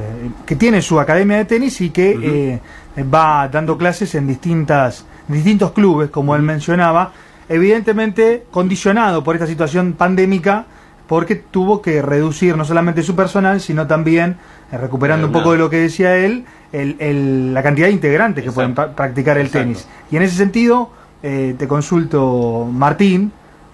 que 0.46 0.55
tiene 0.55 0.81
su 0.81 1.00
academia 1.00 1.38
de 1.38 1.46
tenis 1.46 1.79
y 1.81 1.91
que 1.91 2.17
eh, 2.22 2.60
va 2.98 3.48
dando 3.48 3.77
clases 3.77 4.15
en 4.15 4.27
distintas 4.27 5.05
distintos 5.27 5.72
clubes, 5.72 6.10
como 6.10 6.36
él 6.36 6.41
mencionaba, 6.41 7.12
evidentemente 7.48 8.46
condicionado 8.51 9.24
por 9.24 9.36
esta 9.36 9.48
situación 9.48 9.93
pandémica, 9.93 10.65
porque 11.08 11.36
tuvo 11.36 11.81
que 11.81 12.01
reducir 12.01 12.55
no 12.55 12.65
solamente 12.65 13.01
su 13.03 13.15
personal, 13.15 13.62
sino 13.62 13.88
también, 13.88 14.38
recuperando 14.72 15.27
un 15.27 15.34
poco 15.34 15.53
de 15.53 15.58
lo 15.58 15.69
que 15.69 15.77
decía 15.77 16.17
él, 16.17 16.46
el, 16.72 17.53
la 17.53 17.63
cantidad 17.63 17.88
de 17.88 17.93
integrantes 17.93 18.43
que 18.43 18.51
pueden 18.51 18.75
practicar 18.75 19.38
el 19.38 19.50
tenis. 19.50 19.88
Y 20.12 20.17
en 20.17 20.24
ese 20.24 20.36
sentido, 20.36 20.91
te 21.22 21.67
consulto, 21.67 22.67
Martín, 22.72 23.31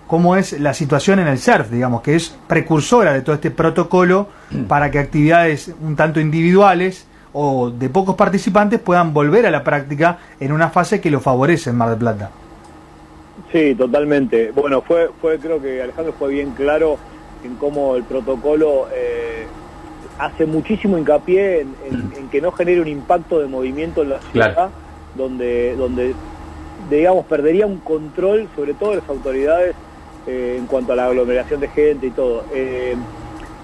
cómo 0.07 0.35
es 0.37 0.59
la 0.59 0.73
situación 0.73 1.19
en 1.19 1.27
el 1.27 1.39
surf, 1.39 1.69
digamos, 1.69 2.01
que 2.01 2.15
es 2.15 2.35
precursora 2.47 3.11
de 3.11 3.21
todo 3.21 3.35
este 3.35 3.51
protocolo 3.51 4.29
mm. 4.51 4.63
para 4.63 4.91
que 4.91 4.99
actividades 4.99 5.73
un 5.81 5.95
tanto 5.95 6.19
individuales 6.19 7.05
o 7.37 7.69
de 7.69 7.89
pocos 7.89 8.15
participantes 8.15 8.79
puedan 8.79 9.13
volver 9.13 9.45
a 9.45 9.51
la 9.51 9.61
práctica 9.61 10.19
en 10.39 10.53
una 10.53 10.69
fase 10.69 11.01
que 11.01 11.11
lo 11.11 11.19
favorece 11.19 11.69
en 11.69 11.75
Mar 11.75 11.89
del 11.89 11.99
Plata. 11.99 12.31
Sí, 13.51 13.75
totalmente. 13.75 14.51
Bueno, 14.51 14.81
fue, 14.81 15.09
fue 15.19 15.37
creo 15.37 15.61
que 15.61 15.81
Alejandro 15.81 16.13
fue 16.17 16.31
bien 16.31 16.51
claro 16.51 16.97
en 17.43 17.55
cómo 17.55 17.97
el 17.97 18.03
protocolo 18.03 18.87
eh, 18.93 19.47
hace 20.17 20.45
muchísimo 20.45 20.97
hincapié 20.97 21.61
en, 21.61 22.29
que 22.31 22.39
no 22.39 22.53
genere 22.53 22.79
un 22.79 22.87
impacto 22.87 23.39
de 23.39 23.47
movimiento 23.47 24.03
en 24.03 24.09
la 24.11 24.21
ciudad, 24.31 24.69
donde, 25.15 25.75
donde 25.75 26.15
digamos, 26.89 27.25
perdería 27.25 27.65
un 27.65 27.79
control, 27.79 28.47
sobre 28.55 28.73
todo 28.75 28.91
de 28.91 28.95
las 28.97 29.09
autoridades, 29.09 29.75
eh, 30.25 30.55
en 30.57 30.67
cuanto 30.67 30.93
a 30.93 30.95
la 30.95 31.07
aglomeración 31.07 31.59
de 31.59 31.67
gente 31.67 32.07
y 32.07 32.11
todo. 32.11 32.45
Eh, 32.53 32.95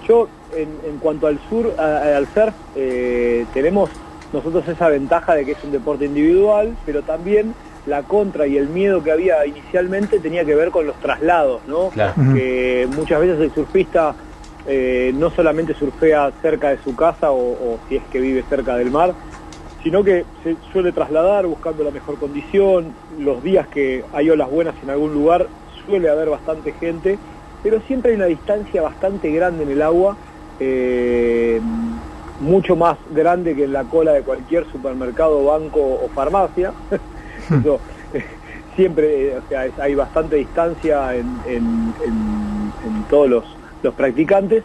yo, 0.06 0.28
en, 0.56 0.98
cuanto 0.98 1.26
al 1.26 1.38
sur, 1.48 1.72
al 1.78 2.26
surf, 2.34 2.54
eh, 2.76 3.46
tenemos 3.54 3.90
nosotros 4.32 4.66
esa 4.68 4.88
ventaja 4.88 5.34
de 5.34 5.44
que 5.44 5.52
es 5.52 5.64
un 5.64 5.72
deporte 5.72 6.06
individual, 6.06 6.76
pero 6.86 7.02
también 7.02 7.54
la 7.86 8.02
contra 8.02 8.46
y 8.46 8.56
el 8.56 8.68
miedo 8.68 9.02
que 9.02 9.12
había 9.12 9.44
inicialmente 9.44 10.18
tenía 10.20 10.44
que 10.44 10.54
ver 10.54 10.70
con 10.70 10.86
los 10.86 10.96
traslados, 10.96 11.60
¿no? 11.66 11.90
Que 12.34 12.88
muchas 12.94 13.20
veces 13.20 13.40
el 13.40 13.52
surfista 13.52 14.14
no 15.14 15.30
solamente 15.30 15.74
surfea 15.74 16.30
cerca 16.40 16.70
de 16.70 16.78
su 16.78 16.94
casa 16.94 17.32
o, 17.32 17.78
si 17.88 17.96
es 17.96 18.02
que 18.04 18.20
vive 18.20 18.44
cerca 18.48 18.76
del 18.76 18.90
mar, 18.90 19.14
sino 19.82 20.04
que 20.04 20.24
se 20.44 20.56
suele 20.72 20.92
trasladar 20.92 21.46
buscando 21.46 21.82
la 21.82 21.90
mejor 21.90 22.18
condición, 22.18 22.94
los 23.18 23.42
días 23.42 23.66
que 23.68 24.04
hay 24.12 24.30
olas 24.30 24.50
buenas 24.50 24.74
en 24.82 24.90
algún 24.90 25.12
lugar 25.12 25.48
suele 25.86 26.08
haber 26.08 26.30
bastante 26.30 26.72
gente, 26.72 27.18
pero 27.62 27.80
siempre 27.82 28.12
hay 28.12 28.16
una 28.16 28.26
distancia 28.26 28.82
bastante 28.82 29.30
grande 29.30 29.64
en 29.64 29.70
el 29.70 29.82
agua, 29.82 30.16
eh, 30.60 31.60
mucho 32.40 32.76
más 32.76 32.98
grande 33.10 33.54
que 33.54 33.64
en 33.64 33.72
la 33.72 33.84
cola 33.84 34.12
de 34.12 34.22
cualquier 34.22 34.70
supermercado, 34.70 35.44
banco 35.44 35.80
o 35.80 36.08
farmacia. 36.14 36.72
siempre 38.76 39.28
eh, 39.28 39.38
o 39.38 39.48
sea, 39.48 39.66
hay 39.78 39.94
bastante 39.94 40.36
distancia 40.36 41.14
en, 41.14 41.92
todos 43.08 43.28
los, 43.28 43.44
los 43.82 43.94
practicantes. 43.94 44.64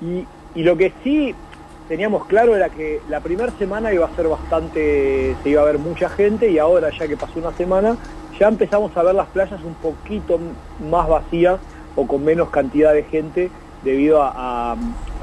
Y, 0.00 0.26
y, 0.54 0.62
lo 0.62 0.76
que 0.76 0.92
sí 1.02 1.34
teníamos 1.88 2.26
claro 2.26 2.54
era 2.54 2.68
que 2.68 3.00
la 3.08 3.20
primera 3.20 3.50
semana 3.58 3.92
iba 3.92 4.06
a 4.06 4.14
ser 4.14 4.28
bastante, 4.28 5.34
se 5.42 5.48
iba 5.48 5.62
a 5.62 5.64
ver 5.64 5.78
mucha 5.78 6.08
gente 6.08 6.50
y 6.50 6.58
ahora 6.58 6.90
ya 6.90 7.08
que 7.08 7.16
pasó 7.16 7.38
una 7.38 7.52
semana, 7.52 7.96
ya 8.38 8.48
empezamos 8.48 8.96
a 8.96 9.02
ver 9.02 9.14
las 9.14 9.28
playas 9.28 9.60
un 9.62 9.74
poquito 9.74 10.38
más 10.90 11.08
vacías 11.08 11.58
o 11.94 12.06
con 12.06 12.24
menos 12.24 12.50
cantidad 12.50 12.92
de 12.92 13.04
gente 13.04 13.50
debido 13.82 14.22
a, 14.22 14.76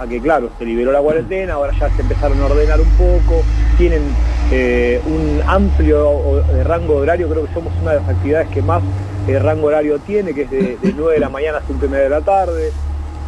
que, 0.09 0.19
claro, 0.19 0.49
se 0.57 0.65
liberó 0.65 0.91
la 0.91 1.01
cuarentena, 1.01 1.53
ahora 1.53 1.73
ya 1.79 1.89
se 1.89 2.01
empezaron 2.01 2.39
a 2.41 2.45
ordenar 2.45 2.79
un 2.81 2.89
poco, 2.91 3.43
tienen 3.77 4.01
eh, 4.51 5.01
un 5.05 5.41
amplio 5.47 6.43
rango 6.63 6.97
horario, 6.97 7.29
creo 7.29 7.45
que 7.45 7.53
somos 7.53 7.73
una 7.81 7.91
de 7.91 7.99
las 7.99 8.09
actividades 8.09 8.49
que 8.49 8.61
más 8.61 8.83
eh, 9.27 9.39
rango 9.39 9.67
horario 9.67 9.99
tiene, 9.99 10.33
que 10.33 10.43
es 10.43 10.51
de, 10.51 10.77
9 10.81 11.13
de 11.13 11.19
la 11.19 11.29
mañana 11.29 11.59
a 11.59 11.61
5 11.61 11.85
y 11.85 11.89
media 11.89 12.03
de 12.03 12.09
la 12.09 12.21
tarde. 12.21 12.71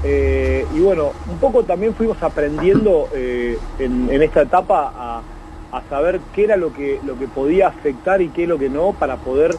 Eh, 0.03 0.65
y 0.75 0.79
bueno, 0.81 1.13
un 1.31 1.37
poco 1.39 1.63
también 1.63 1.95
fuimos 1.95 2.21
aprendiendo 2.21 3.07
en, 3.13 4.21
esta 4.21 4.41
etapa 4.41 4.91
a, 4.95 5.21
saber 5.89 6.21
qué 6.33 6.45
era 6.45 6.55
lo 6.55 6.71
que, 6.71 7.01
lo 7.05 7.19
que 7.19 7.27
podía 7.27 7.67
afectar 7.67 8.21
y 8.21 8.29
qué 8.29 8.47
lo 8.47 8.57
que 8.57 8.69
no 8.69 8.93
para 8.93 9.17
poder 9.17 9.57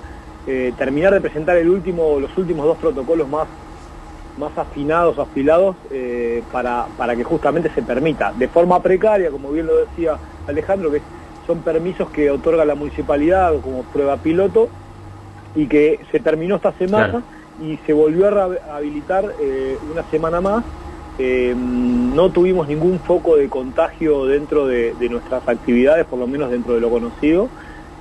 eh, 0.48 0.72
terminar 0.78 1.12
de 1.12 1.20
presentar 1.20 1.56
el 1.56 1.68
último, 1.68 2.20
los 2.20 2.36
últimos 2.38 2.66
dos 2.66 2.78
protocolos 2.78 3.28
más, 3.28 3.48
más 4.38 4.56
afinados, 4.56 5.18
afilados, 5.18 5.76
eh, 5.90 6.42
para, 6.52 6.86
para 6.96 7.16
que 7.16 7.24
justamente 7.24 7.70
se 7.74 7.82
permita, 7.82 8.32
de 8.36 8.48
forma 8.48 8.82
precaria, 8.82 9.30
como 9.30 9.50
bien 9.50 9.66
lo 9.66 9.76
decía 9.76 10.16
Alejandro, 10.46 10.90
que 10.90 11.00
son 11.46 11.60
permisos 11.60 12.10
que 12.10 12.30
otorga 12.30 12.64
la 12.64 12.74
municipalidad 12.74 13.54
como 13.60 13.82
prueba 13.84 14.16
piloto 14.16 14.68
y 15.54 15.66
que 15.66 16.00
se 16.10 16.20
terminó 16.20 16.56
esta 16.56 16.72
semana 16.72 17.22
y 17.62 17.78
se 17.86 17.92
volvió 17.92 18.28
a 18.28 18.76
habilitar 18.76 19.32
eh, 19.40 19.78
una 19.90 20.02
semana 20.10 20.40
más. 20.40 20.64
no 21.18 22.30
tuvimos 22.30 22.68
ningún 22.68 22.98
foco 22.98 23.36
de 23.36 23.48
contagio 23.48 24.26
dentro 24.26 24.66
de, 24.66 24.94
nuestras 25.08 25.48
actividades, 25.48 26.04
por 26.04 26.18
lo 26.18 26.26
menos 26.26 26.50
dentro 26.50 26.74
de 26.74 26.80
lo 26.80 26.90
conocido. 26.90 27.48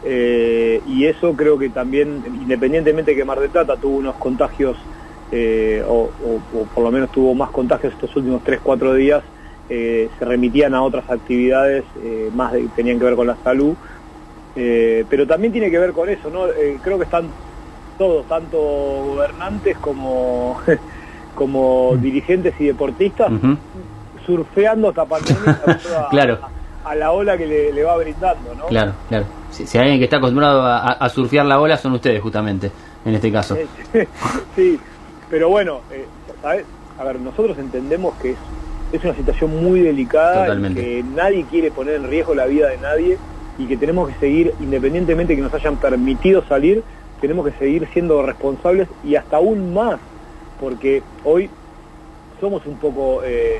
Eh, 0.04 0.82
y 0.88 1.06
eso 1.06 1.34
creo 1.34 1.58
que 1.58 1.70
también, 1.70 2.24
independientemente 2.42 3.15
que 3.15 3.25
Mar 3.25 3.39
del 3.39 3.50
Plata 3.50 3.75
tuvo 3.77 3.98
unos 3.98 4.15
contagios, 4.15 4.77
eh, 5.32 5.84
o, 5.88 6.10
por 6.74 6.84
lo 6.84 6.91
menos 6.91 7.12
tuvo 7.12 7.34
más 7.34 7.50
contagios 7.50 7.94
estos 7.94 8.15
últimos 8.15 8.44
3-4 8.44 8.94
días, 8.94 9.24
eh, 9.70 10.10
se 10.17 10.25
remitían 10.25 10.75
a 10.75 10.84
otras 10.84 11.10
actividades 11.10 11.84
más 12.34 12.53
que 12.53 12.67
tenían 12.75 13.00
que 13.00 13.05
ver 13.05 13.15
con 13.15 13.27
la 13.27 13.38
salud. 13.44 13.75
pero 14.53 15.27
también 15.27 15.51
tiene 15.51 15.72
que 15.72 15.79
ver 15.79 15.91
con 15.91 16.10
eso, 16.10 16.29
¿no? 16.29 16.46
creo 16.82 16.98
que 16.98 17.03
están 17.03 17.27
todos, 17.98 18.25
tanto 18.27 18.58
gobernantes 18.58 19.77
como, 19.77 20.60
como 21.36 21.94
mm. 21.94 22.01
dirigentes 22.01 22.53
y 22.60 22.65
deportistas, 22.65 23.32
surfeando 24.25 24.89
esta 24.89 25.05
pandemia 25.05 25.62
claro. 26.10 26.39
a, 26.84 26.96
la 26.96 27.12
ola 27.12 27.38
que 27.38 27.46
le, 27.46 27.72
le 27.72 27.84
va 27.84 27.98
brindando, 27.98 28.55
¿no? 28.55 28.65
Claro, 28.65 28.94
claro 29.10 29.25
si, 29.63 29.77
hay 29.77 29.84
alguien 29.84 30.00
que 30.00 30.05
está 30.05 30.17
acostumbrado 30.17 30.65
a, 30.65 31.10
surfear 31.10 31.46
la 31.46 31.60
ola 31.60 31.77
son 31.77 31.94
ustedes 31.94 32.22
justamente, 32.22 32.72
en 33.05 33.15
este 33.15 33.32
caso. 33.32 33.58
sí, 34.55 34.79
pero 35.29 35.50
bueno, 35.50 35.82
eh, 35.91 36.05
¿sabes? 36.41 36.65
A 36.98 37.03
ver, 37.03 37.20
nosotros 37.20 37.58
entendemos 37.58 38.13
que 38.22 38.32
es, 38.32 38.38
es 38.94 39.03
una 39.03 39.15
situación 39.15 39.63
muy 39.63 39.82
delicada, 39.82 40.55
que 40.74 41.03
nadie 41.15 41.46
quiere 41.50 41.72
poner 41.72 41.96
en 41.96 42.08
riesgo 42.08 42.36
la 42.36 42.46
vida 42.46 42.70
de 42.70 42.77
nadie 42.77 43.17
y 43.58 43.65
que 43.65 43.77
tenemos 43.77 44.10
que 44.10 44.15
seguir, 44.20 44.53
independientemente 44.60 45.36
que 45.36 45.41
nos 45.41 45.53
hayan 45.53 45.77
permitido 45.77 46.44
salir, 46.48 46.84
tenemos 47.22 47.46
que 47.46 47.58
seguir 47.58 47.88
siendo 47.94 48.22
responsables 48.24 48.88
y 49.03 49.15
hasta 49.15 49.38
aún 49.38 49.74
más, 49.74 50.00
porque 50.60 51.01
hoy 51.24 51.50
somos 52.39 52.65
un 52.65 52.77
poco, 52.77 53.22
eh, 53.24 53.60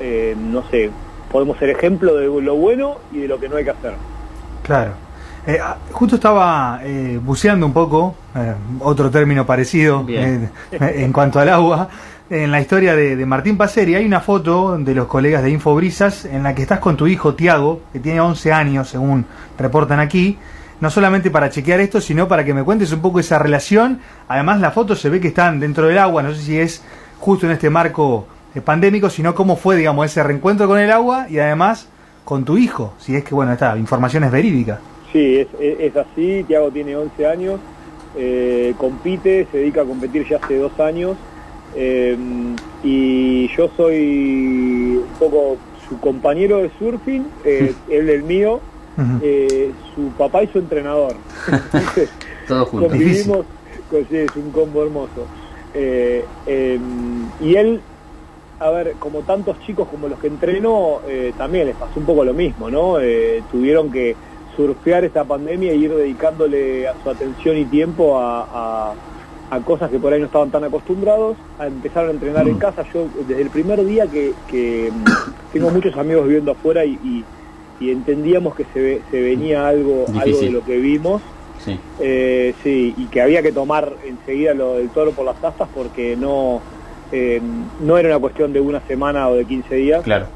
eh, 0.00 0.36
no 0.38 0.62
sé, 0.70 0.90
podemos 1.30 1.58
ser 1.58 1.70
ejemplo 1.70 2.14
de 2.16 2.26
lo 2.42 2.56
bueno 2.56 2.96
y 3.12 3.18
de 3.18 3.28
lo 3.28 3.38
que 3.38 3.48
no 3.48 3.56
hay 3.56 3.64
que 3.64 3.70
hacer. 3.70 3.94
Claro. 4.62 5.05
Eh, 5.46 5.60
ah, 5.62 5.76
justo 5.92 6.16
estaba 6.16 6.80
eh, 6.82 7.20
buceando 7.22 7.66
un 7.66 7.72
poco, 7.72 8.16
eh, 8.34 8.52
otro 8.80 9.10
término 9.10 9.46
parecido 9.46 10.04
en 10.08 11.12
cuanto 11.12 11.38
al 11.38 11.48
agua, 11.50 11.88
en 12.28 12.50
la 12.50 12.60
historia 12.60 12.96
de, 12.96 13.24
Martín 13.26 13.56
Paceri. 13.56 13.94
Hay 13.94 14.04
una 14.04 14.20
foto 14.20 14.76
de 14.76 14.92
los 14.92 15.06
colegas 15.06 15.44
de 15.44 15.50
Infobrisas 15.50 16.24
en 16.24 16.42
la 16.42 16.52
que 16.52 16.62
estás 16.62 16.80
con 16.80 16.96
tu 16.96 17.06
hijo 17.06 17.34
Tiago, 17.34 17.82
que 17.92 18.00
tiene 18.00 18.20
11 18.20 18.52
años, 18.52 18.88
según 18.88 19.24
reportan 19.56 20.00
aquí. 20.00 20.36
No 20.80 20.90
solamente 20.90 21.30
para 21.30 21.48
chequear 21.48 21.78
esto, 21.80 22.00
sino 22.00 22.26
para 22.26 22.44
que 22.44 22.52
me 22.52 22.64
cuentes 22.64 22.92
un 22.92 23.00
poco 23.00 23.20
esa 23.20 23.38
relación. 23.38 24.00
Además, 24.26 24.60
la 24.60 24.72
foto 24.72 24.96
se 24.96 25.08
ve 25.08 25.20
que 25.20 25.28
están 25.28 25.60
dentro 25.60 25.86
del 25.86 25.98
agua. 25.98 26.24
No 26.24 26.34
sé 26.34 26.42
si 26.42 26.58
es 26.58 26.82
justo 27.20 27.46
en 27.46 27.52
este 27.52 27.70
marco 27.70 28.26
pandémico, 28.64 29.08
sino 29.08 29.34
cómo 29.34 29.56
fue, 29.56 29.76
digamos, 29.76 30.06
ese 30.06 30.22
reencuentro 30.22 30.66
con 30.66 30.78
el 30.78 30.90
agua 30.90 31.28
y 31.30 31.38
además 31.38 31.88
con 32.24 32.44
tu 32.44 32.58
hijo. 32.58 32.94
Si 32.98 33.14
es 33.14 33.22
que, 33.22 33.34
bueno, 33.34 33.52
esta 33.52 33.78
información 33.78 34.24
es 34.24 34.32
verídica. 34.32 34.80
Sí, 35.12 35.36
es, 35.38 35.48
es, 35.60 35.96
así. 35.96 36.44
Tiago 36.46 36.70
tiene 36.70 36.96
11 36.96 37.26
años, 37.26 37.60
eh, 38.16 38.74
compite, 38.78 39.46
se 39.52 39.58
dedica 39.58 39.82
a 39.82 39.84
competir 39.84 40.26
ya 40.28 40.38
hace 40.42 40.56
dos 40.56 40.78
años. 40.80 41.16
Eh, 41.74 42.16
y 42.82 43.48
yo 43.56 43.68
soy 43.76 45.02
un 45.02 45.18
poco 45.18 45.56
su 45.88 46.00
compañero 46.00 46.58
de 46.58 46.70
surfing, 46.78 47.26
eh, 47.44 47.74
él 47.90 48.08
el 48.08 48.22
mío, 48.22 48.60
su 49.94 50.08
papá 50.16 50.42
y 50.42 50.48
su 50.48 50.58
entrenador. 50.58 51.14
Todos 52.48 52.68
juntos. 52.68 52.90
Convivimos, 52.90 53.46
sí, 53.90 54.16
es 54.16 54.36
un 54.36 54.50
combo 54.50 54.84
hermoso. 54.84 55.26
Em, 55.74 57.26
y 57.40 57.56
él, 57.56 57.82
a 58.58 58.70
ver, 58.70 58.92
como 58.98 59.20
tantos 59.20 59.60
chicos 59.66 59.88
como 59.88 60.08
los 60.08 60.18
que 60.18 60.28
entrenó, 60.28 61.00
también 61.36 61.66
les 61.66 61.76
pasó 61.76 62.00
un 62.00 62.06
poco 62.06 62.24
lo 62.24 62.32
mismo, 62.32 62.70
¿no? 62.70 62.96
tuvieron 63.50 63.92
que 63.92 64.16
surfear 64.56 65.04
esta 65.04 65.24
pandemia 65.24 65.72
e 65.72 65.76
ir 65.76 65.94
dedicándole 65.94 66.88
a 66.88 66.94
su 67.02 67.10
atención 67.10 67.56
y 67.58 67.64
tiempo 67.66 68.18
a, 68.18 68.94
a 69.50 69.60
cosas 69.60 69.90
que 69.90 69.98
por 69.98 70.12
ahí 70.12 70.20
no 70.20 70.26
estaban 70.26 70.50
tan 70.50 70.64
acostumbrados, 70.64 71.36
a 71.58 71.66
empezar 71.66 72.06
a 72.06 72.10
entrenar 72.10 72.48
en 72.48 72.58
casa. 72.58 72.84
Yo 72.92 73.06
desde 73.28 73.42
el 73.42 73.50
primer 73.50 73.84
día 73.84 74.06
que, 74.06 74.32
que 74.48 74.90
mm, 74.92 75.52
tengo 75.52 75.70
muchos 75.70 75.96
amigos 75.96 76.26
viviendo 76.26 76.52
afuera 76.52 76.84
y, 76.84 76.92
y, 77.04 77.24
y 77.80 77.90
entendíamos 77.90 78.54
que 78.54 78.64
se, 78.74 79.02
se 79.10 79.20
venía 79.22 79.68
algo, 79.68 80.06
algo 80.18 80.38
de 80.38 80.50
lo 80.50 80.64
que 80.64 80.78
vimos. 80.78 81.22
Sí, 81.64 81.78
Eh, 82.00 82.54
sí, 82.62 82.94
y 82.96 83.06
que 83.06 83.20
había 83.22 83.42
que 83.42 83.50
tomar 83.50 83.92
enseguida 84.04 84.52
lo 84.54 84.74
del 84.74 84.88
toro 84.90 85.12
por 85.12 85.24
las 85.24 85.42
astas 85.42 85.68
porque 85.74 86.16
no, 86.16 86.60
eh, 87.12 87.40
no 87.80 87.98
era 87.98 88.08
una 88.10 88.18
cuestión 88.18 88.52
de 88.52 88.60
una 88.60 88.80
semana 88.80 89.28
o 89.28 89.34
de 89.34 89.44
15 89.44 89.74
días. 89.74 90.02
claro. 90.02 90.26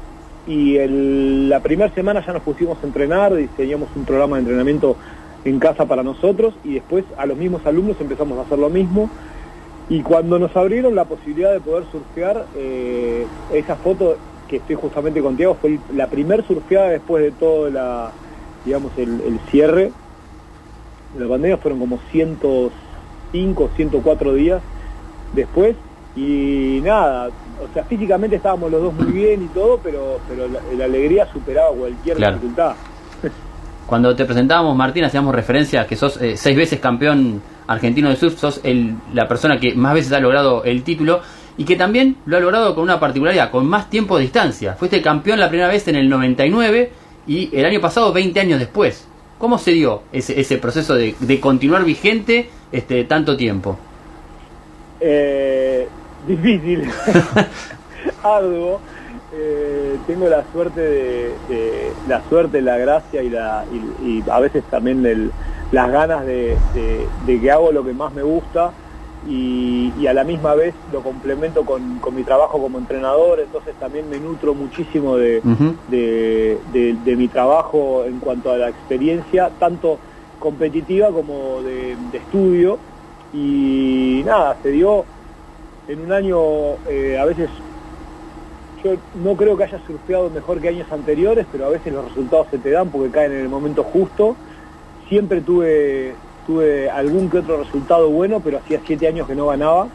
Y 0.47 0.77
la 1.47 1.59
primera 1.59 1.93
semana 1.93 2.25
ya 2.25 2.33
nos 2.33 2.41
pusimos 2.41 2.77
a 2.83 2.87
entrenar, 2.87 3.35
diseñamos 3.35 3.89
un 3.95 4.05
programa 4.05 4.37
de 4.37 4.41
entrenamiento 4.41 4.95
en 5.45 5.59
casa 5.59 5.85
para 5.85 6.03
nosotros 6.03 6.53
y 6.63 6.75
después 6.75 7.03
a 7.17 7.25
los 7.25 7.37
mismos 7.37 7.65
alumnos 7.65 7.97
empezamos 7.99 8.37
a 8.37 8.41
hacer 8.41 8.59
lo 8.59 8.69
mismo. 8.69 9.09
Y 9.89 10.01
cuando 10.01 10.39
nos 10.39 10.55
abrieron 10.55 10.95
la 10.95 11.05
posibilidad 11.05 11.51
de 11.51 11.59
poder 11.59 11.83
surfear, 11.91 12.45
eh, 12.55 13.25
esa 13.53 13.75
foto 13.75 14.17
que 14.47 14.57
estoy 14.57 14.75
justamente 14.75 15.21
con 15.21 15.35
Tiago 15.37 15.55
fue 15.55 15.79
la 15.93 16.07
primer 16.07 16.45
surfeada 16.45 16.89
después 16.89 17.23
de 17.23 17.31
todo 17.31 17.69
la, 17.69 18.11
digamos, 18.65 18.91
el, 18.97 19.21
el 19.21 19.39
cierre 19.49 19.91
la 21.17 21.27
pandemia, 21.27 21.57
fueron 21.57 21.79
como 21.79 21.99
105, 22.11 23.69
104 23.75 24.33
días 24.33 24.61
después 25.33 25.75
y 26.15 26.79
nada, 26.83 27.27
o 27.29 27.73
sea, 27.73 27.83
físicamente 27.85 28.35
estábamos 28.35 28.71
los 28.71 28.81
dos 28.81 28.93
muy 28.93 29.11
bien 29.11 29.43
y 29.43 29.47
todo, 29.47 29.79
pero, 29.81 30.19
pero 30.27 30.47
la, 30.47 30.59
la 30.77 30.85
alegría 30.85 31.27
superaba 31.31 31.69
cualquier 31.75 32.17
Claro. 32.17 32.33
dificultad. 32.35 32.73
Cuando 33.87 34.15
te 34.15 34.25
presentábamos, 34.25 34.75
Martín, 34.75 35.03
hacíamos 35.03 35.33
referencia 35.35 35.81
a 35.81 35.87
que 35.87 35.95
sos 35.95 36.21
eh, 36.21 36.37
seis 36.37 36.55
veces 36.55 36.79
campeón 36.79 37.41
argentino 37.67 38.09
de 38.09 38.15
surf, 38.15 38.37
sos 38.37 38.59
el, 38.63 38.95
la 39.13 39.27
persona 39.27 39.59
que 39.59 39.73
más 39.75 39.93
veces 39.93 40.11
ha 40.13 40.19
logrado 40.19 40.63
el 40.63 40.83
título 40.83 41.21
y 41.57 41.65
que 41.65 41.75
también 41.75 42.17
lo 42.25 42.37
ha 42.37 42.39
logrado 42.39 42.73
con 42.73 42.83
una 42.83 42.99
particularidad, 42.99 43.51
con 43.51 43.65
más 43.67 43.89
tiempo 43.89 44.17
de 44.17 44.23
distancia. 44.23 44.73
Fuiste 44.73 45.01
campeón 45.01 45.39
la 45.39 45.49
primera 45.49 45.67
vez 45.69 45.87
en 45.87 45.95
el 45.95 46.09
99 46.09 46.91
y 47.27 47.55
el 47.55 47.65
año 47.65 47.79
pasado 47.81 48.11
20 48.13 48.39
años 48.39 48.59
después. 48.59 49.07
¿Cómo 49.37 49.57
se 49.57 49.71
dio 49.71 50.03
ese, 50.11 50.39
ese 50.39 50.57
proceso 50.57 50.93
de, 50.95 51.15
de 51.19 51.39
continuar 51.39 51.83
vigente 51.83 52.49
este 52.71 53.03
tanto 53.05 53.35
tiempo? 53.35 53.77
Eh, 54.99 55.87
difícil, 56.27 56.89
arduo. 58.23 58.79
Eh, 59.33 59.97
tengo 60.07 60.27
la 60.27 60.43
suerte 60.51 60.81
de, 60.81 61.35
de- 61.47 61.91
la 62.07 62.21
suerte, 62.27 62.61
la 62.61 62.77
gracia 62.77 63.21
y, 63.23 63.29
la, 63.29 63.63
y, 64.01 64.07
y 64.07 64.23
a 64.29 64.39
veces 64.39 64.63
también 64.69 65.05
el- 65.05 65.31
las 65.71 65.89
ganas 65.91 66.25
de, 66.25 66.57
de- 66.75 67.07
de 67.25 67.39
que 67.39 67.51
hago 67.51 67.71
lo 67.71 67.83
que 67.83 67.93
más 67.93 68.13
me 68.13 68.23
gusta 68.23 68.71
y, 69.29 69.93
y 69.99 70.07
a 70.07 70.13
la 70.13 70.23
misma 70.23 70.53
vez 70.55 70.73
lo 70.91 71.01
complemento 71.01 71.63
con, 71.63 71.99
con 71.99 72.15
mi 72.15 72.23
trabajo 72.23 72.59
como 72.59 72.77
entrenador, 72.79 73.39
entonces 73.39 73.73
también 73.79 74.09
me 74.09 74.17
nutro 74.19 74.53
muchísimo 74.53 75.15
de, 75.15 75.41
mi 77.15 77.27
trabajo 77.27 78.03
en 78.05 78.19
cuanto 78.19 78.51
a 78.51 78.57
la 78.57 78.69
experiencia, 78.69 79.49
tanto 79.59 79.99
competitiva 80.39 81.09
como 81.09 81.61
de 81.61 81.95
estudio. 82.13 82.79
Y 83.33 84.23
nada, 84.25 84.57
se 84.61 84.71
dio 84.71 85.05
en 85.87 86.01
un 86.01 86.11
año, 86.11 86.37
eh, 86.89 87.17
a 87.19 87.25
veces, 87.25 87.49
yo 88.83 88.95
no 89.23 89.35
creo 89.35 89.57
que 89.57 89.63
haya 89.63 89.79
surfeado 89.85 90.29
mejor 90.29 90.59
que 90.59 90.69
años 90.69 90.91
anteriores, 90.91 91.45
pero 91.51 91.65
a 91.65 91.69
veces 91.69 91.93
los 91.93 92.05
resultados 92.05 92.47
se 92.51 92.57
te 92.57 92.71
dan 92.71 92.89
porque 92.89 93.09
caen 93.09 93.31
en 93.31 93.39
el 93.39 93.49
momento 93.49 93.83
justo. 93.83 94.35
Siempre 95.09 95.41
tuve, 95.41 96.13
tuve 96.47 96.89
algún 96.89 97.29
que 97.29 97.39
otro 97.39 97.57
resultado 97.57 98.09
bueno, 98.09 98.39
pero 98.39 98.59
hacía 98.59 98.79
siete 98.85 99.07
años 99.07 99.27
que 99.27 99.35
no 99.35 99.47
ganaba. 99.47 99.87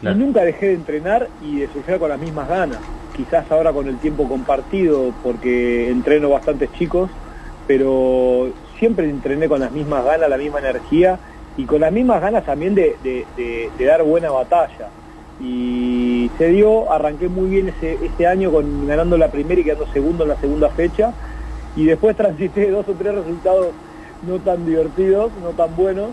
Claro. 0.00 0.16
Y 0.16 0.20
nunca 0.20 0.42
dejé 0.42 0.66
de 0.66 0.74
entrenar 0.74 1.28
y 1.42 1.60
de 1.60 1.68
surfear 1.68 1.98
con 1.98 2.10
las 2.10 2.18
mismas 2.18 2.48
ganas. 2.48 2.78
Quizás 3.16 3.50
ahora 3.50 3.72
con 3.72 3.88
el 3.88 3.96
tiempo 3.98 4.28
compartido, 4.28 5.12
porque 5.22 5.88
entreno 5.88 6.28
bastantes 6.30 6.70
chicos, 6.72 7.08
pero 7.66 8.50
siempre 8.78 9.08
entrené 9.08 9.48
con 9.48 9.60
las 9.60 9.72
mismas 9.72 10.04
ganas, 10.04 10.28
la 10.28 10.36
misma 10.36 10.58
energía 10.58 11.18
y 11.56 11.64
con 11.64 11.80
las 11.80 11.92
mismas 11.92 12.20
ganas 12.20 12.44
también 12.44 12.74
de, 12.74 12.96
de- 13.02 13.84
dar 13.84 14.02
buena 14.02 14.30
batalla. 14.30 14.88
Y 15.40 16.30
se 16.38 16.48
dio, 16.48 16.92
arranqué 16.92 17.28
muy 17.28 17.50
bien 17.50 17.68
ese, 17.68 17.98
ese 18.04 18.26
año 18.26 18.52
con 18.52 18.86
ganando 18.86 19.16
la 19.18 19.28
primera 19.28 19.60
y 19.60 19.64
quedando 19.64 19.86
segundo 19.92 20.24
en 20.24 20.30
la 20.30 20.36
segunda 20.36 20.68
fecha. 20.70 21.12
Y 21.76 21.84
después 21.86 22.16
transité 22.16 22.70
dos 22.70 22.88
o 22.88 22.92
tres 22.92 23.14
resultados 23.14 23.68
no 24.22 24.38
tan 24.38 24.64
divertidos, 24.64 25.32
no 25.42 25.50
tan 25.50 25.74
buenos, 25.76 26.10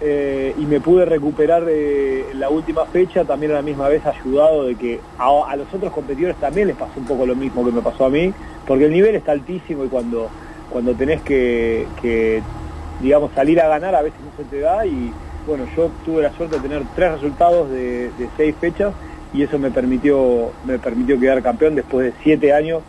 eh, 0.00 0.54
y 0.58 0.66
me 0.66 0.80
pude 0.80 1.04
recuperar 1.04 1.64
eh, 1.68 2.26
en 2.32 2.40
la 2.40 2.50
última 2.50 2.84
fecha, 2.86 3.24
también 3.24 3.52
a 3.52 3.56
la 3.56 3.62
misma 3.62 3.88
vez 3.88 4.04
ayudado 4.04 4.64
de 4.64 4.74
que 4.74 5.00
a, 5.18 5.56
los 5.56 5.72
otros 5.72 5.92
competidores 5.92 6.36
también 6.36 6.68
les 6.68 6.76
pasó 6.76 6.92
un 6.96 7.06
poco 7.06 7.26
lo 7.26 7.34
mismo 7.34 7.64
que 7.64 7.72
me 7.72 7.80
pasó 7.80 8.06
a 8.06 8.10
mí, 8.10 8.32
porque 8.66 8.86
el 8.86 8.92
nivel 8.92 9.14
está 9.14 9.32
altísimo 9.32 9.84
y 9.84 9.88
cuando, 9.88 10.28
cuando 10.70 10.94
tenés 10.94 11.22
que, 11.22 11.86
digamos, 13.00 13.30
salir 13.34 13.60
a 13.60 13.68
ganar 13.68 13.94
a 13.94 14.02
veces 14.02 14.18
no 14.20 14.36
se 14.42 14.48
te 14.50 14.60
da 14.60 14.84
y 14.86 15.12
bueno, 15.46 15.64
yo 15.76 15.90
tuve 16.04 16.22
la 16.22 16.32
suerte 16.32 16.56
de 16.56 16.62
tener 16.62 16.82
tres 16.96 17.12
resultados 17.12 17.70
de, 17.70 18.10
de 18.18 18.28
seis 18.36 18.54
fechas 18.60 18.92
y 19.32 19.42
eso 19.42 19.58
me 19.58 19.70
permitió, 19.70 20.50
me 20.64 20.78
permitió 20.78 21.18
quedar 21.18 21.42
campeón 21.42 21.74
después 21.74 22.06
de 22.06 22.12
siete 22.22 22.52
años 22.52 22.82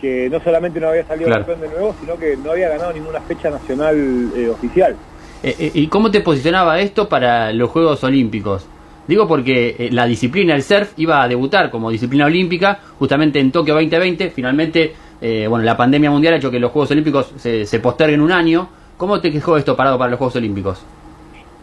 que 0.00 0.30
no 0.30 0.40
solamente 0.40 0.80
no 0.80 0.88
había 0.88 1.04
salido 1.06 1.26
Claro. 1.28 1.44
campeón 1.46 1.68
de 1.68 1.76
nuevo, 1.76 1.94
sino 2.00 2.16
que 2.16 2.36
no 2.36 2.52
había 2.52 2.68
ganado 2.70 2.92
ninguna 2.92 3.20
fecha 3.22 3.50
nacional 3.50 4.30
eh, 4.36 4.48
oficial. 4.48 4.94
Eh, 5.42 5.54
eh, 5.58 5.70
¿Y 5.74 5.86
cómo 5.88 6.10
te 6.10 6.20
posicionaba 6.20 6.80
esto 6.80 7.08
para 7.08 7.52
los 7.52 7.68
Juegos 7.70 8.02
Olímpicos? 8.04 8.66
Digo 9.06 9.26
porque 9.26 9.74
eh, 9.78 9.88
la 9.90 10.06
disciplina 10.06 10.52
del 10.54 10.62
surf 10.62 10.92
iba 10.96 11.22
a 11.22 11.28
debutar 11.28 11.70
como 11.70 11.90
disciplina 11.90 12.26
olímpica 12.26 12.78
justamente 12.98 13.40
en 13.40 13.50
Tokio 13.50 13.74
2020. 13.74 14.30
Finalmente, 14.30 14.94
eh, 15.20 15.46
bueno, 15.48 15.64
la 15.64 15.76
pandemia 15.76 16.10
mundial 16.10 16.34
ha 16.34 16.36
hecho 16.36 16.50
que 16.50 16.60
los 16.60 16.70
Juegos 16.70 16.90
Olímpicos 16.92 17.32
se, 17.36 17.66
se 17.66 17.80
posterguen 17.80 18.20
un 18.20 18.30
año. 18.32 18.68
¿Cómo 19.00 19.18
te 19.18 19.32
quejó 19.32 19.56
esto 19.56 19.74
parado 19.74 19.96
para 19.96 20.10
los 20.10 20.18
Juegos 20.18 20.36
Olímpicos? 20.36 20.82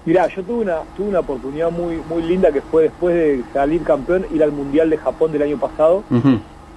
Mirá, 0.06 0.26
yo 0.28 0.42
tuve 0.42 0.64
una, 0.64 0.78
tuve 0.98 1.10
una 1.10 1.20
oportunidad 1.20 1.70
muy, 1.70 2.02
muy 2.10 2.24
linda 2.24 2.52
que 2.52 2.62
fue 2.62 2.82
después 2.82 3.14
de 3.14 3.44
salir 3.54 3.84
campeón, 3.84 4.26
ir 4.34 4.42
al 4.42 4.52
Mundial 4.52 4.90
de 4.90 4.98
Japón 4.98 5.32
del 5.32 5.44
año 5.44 5.60
pasado 5.60 6.04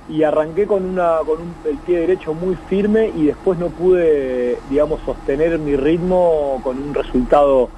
y 0.06 0.22
arranqué 0.22 0.66
con 0.66 0.84
una 0.84 1.16
con 1.24 1.40
un, 1.40 1.54
el 1.64 1.78
pie 1.78 2.00
derecho 2.00 2.34
muy 2.34 2.56
firme 2.68 3.10
y 3.16 3.24
después 3.24 3.58
no 3.58 3.68
pude, 3.68 4.58
digamos, 4.68 5.00
sostener 5.06 5.58
mi 5.58 5.76
ritmo 5.76 6.60
con 6.62 6.76
un 6.76 6.92
resultado, 6.92 7.70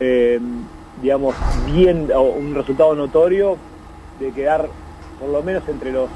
eh, 0.00 0.40
digamos, 1.02 1.34
bien, 1.66 2.08
o 2.16 2.22
un 2.22 2.54
resultado 2.54 2.94
notorio 2.94 3.58
de 4.20 4.30
quedar 4.30 4.70
por 5.20 5.28
lo 5.28 5.42
menos 5.42 5.64
entre 5.68 5.92
los 5.92 6.08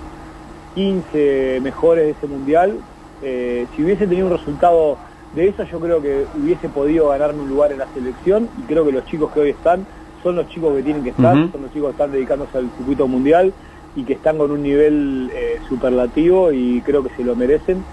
15 0.76 1.61
mejores 1.62 2.07
de 2.07 2.11
ese 2.12 2.26
mundial. 2.26 2.79
Eh, 3.22 3.66
si 3.76 3.85
hubiese 3.85 4.07
tenido 4.07 4.29
un 4.29 4.33
resultado 4.33 4.96
de 5.37 5.49
eso, 5.49 5.62
yo 5.64 5.79
creo 5.81 6.01
que 6.01 6.27
hubiese 6.35 6.68
podido 6.70 7.09
ganarme 7.09 7.42
un 7.42 7.49
lugar 7.49 7.70
en 7.70 7.79
la 7.79 7.87
selección 7.92 8.49
y 8.57 8.62
creo 8.62 8.85
que 8.87 8.92
los 8.92 9.05
chicos 9.05 9.31
que 9.33 9.40
hoy 9.40 9.51
están 9.51 9.87
son 10.22 10.35
los 10.35 10.46
chicos 10.49 10.75
que 10.75 10.83
tienen 10.83 11.05
que 11.05 11.11
estar, 11.11 11.35
son 11.53 11.62
los 11.62 11.70
chicos 11.70 11.88
que 11.88 11.92
están 11.92 12.11
dedicándose 12.11 12.57
al 12.57 12.70
circuito 12.77 13.07
mundial 13.07 13.53
y 13.94 14.03
que 14.05 14.14
están 14.14 14.38
con 14.38 14.51
un 14.51 14.62
nivel 14.62 15.31
eh, 15.35 15.61
superlativo 15.68 16.51
y 16.53 16.81
creo 16.81 17.03
que 17.03 17.11
se 17.14 17.22
lo 17.22 17.37
merecen. 17.37 17.85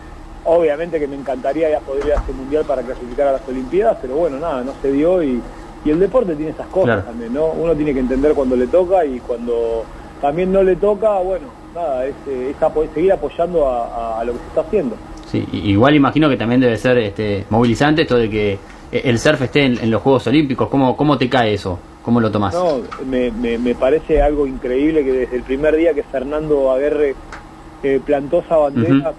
Obviamente 0.45 0.99
que 0.99 1.07
me 1.07 1.15
encantaría 1.17 1.69
ya 1.69 1.79
poder 1.81 2.05
ir 2.05 2.13
a 2.13 2.15
ese 2.15 2.31
mundial 2.33 2.63
para 2.65 2.81
clasificar 2.81 3.27
a 3.27 3.33
las 3.33 3.47
Olimpiadas, 3.47 3.97
pero 4.01 4.15
bueno, 4.15 4.39
nada, 4.39 4.63
no 4.63 4.73
se 4.81 4.91
dio 4.91 5.21
y, 5.21 5.41
y 5.85 5.89
el 5.89 5.99
deporte 5.99 6.35
tiene 6.35 6.51
esas 6.51 6.67
cosas 6.67 6.95
Claro. 6.95 7.03
también, 7.09 7.33
¿no? 7.33 7.51
Uno 7.51 7.75
tiene 7.75 7.93
que 7.93 7.99
entender 7.99 8.33
cuando 8.33 8.55
le 8.55 8.67
toca 8.67 9.05
y 9.05 9.19
cuando 9.19 9.83
también 10.21 10.51
no 10.51 10.63
le 10.63 10.75
toca, 10.77 11.19
bueno, 11.19 11.47
nada, 11.73 12.05
es, 12.05 12.15
eh, 12.25 12.53
es 12.55 12.93
seguir 12.93 13.11
apoyando 13.11 13.67
a, 13.67 13.87
a- 13.87 14.21
a 14.21 14.23
lo 14.23 14.33
que 14.33 14.39
se 14.39 14.45
está 14.47 14.61
haciendo. 14.61 14.95
Sí, 15.33 15.45
igual 15.51 15.95
imagino 15.95 16.29
que 16.29 16.37
también 16.37 16.61
debe 16.61 16.77
ser 16.77 16.95
este, 16.99 17.43
movilizante 17.49 18.03
esto 18.03 18.17
de 18.17 18.29
que 18.29 18.51
eh, 18.91 19.01
el 19.05 19.17
surf 19.17 19.41
esté 19.41 19.65
en, 19.65 19.79
en 19.79 19.89
los 19.89 19.99
Juegos 20.01 20.27
Olímpicos. 20.27 20.69
¿Cómo, 20.69 20.95
¿Cómo 20.95 21.17
te 21.17 21.27
cae 21.27 21.55
eso? 21.55 21.79
¿Cómo 22.03 22.19
lo 22.21 22.29
tomás? 22.29 22.53
No, 22.53 22.81
me, 23.09 23.31
me, 23.31 23.57
me 23.57 23.73
parece 23.73 24.21
algo 24.21 24.45
increíble 24.45 25.03
que 25.03 25.11
desde 25.11 25.35
el 25.37 25.41
primer 25.41 25.75
día 25.75 25.93
que 25.95 26.03
Fernando 26.03 26.71
Aguerre 26.71 27.15
eh, 27.81 27.99
plantó 28.05 28.39
esa 28.41 28.57
bandera, 28.57 29.13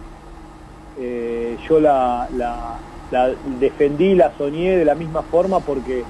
eh, 1.01 1.57
yo 1.69 1.81
la, 1.81 2.29
la, 2.37 2.77
la 3.11 3.31
defendí, 3.59 4.15
la 4.15 4.33
soñé 4.39 4.77
de 4.77 4.85
la 4.85 4.95
misma 4.95 5.23
forma 5.23 5.59
porque 5.61 6.05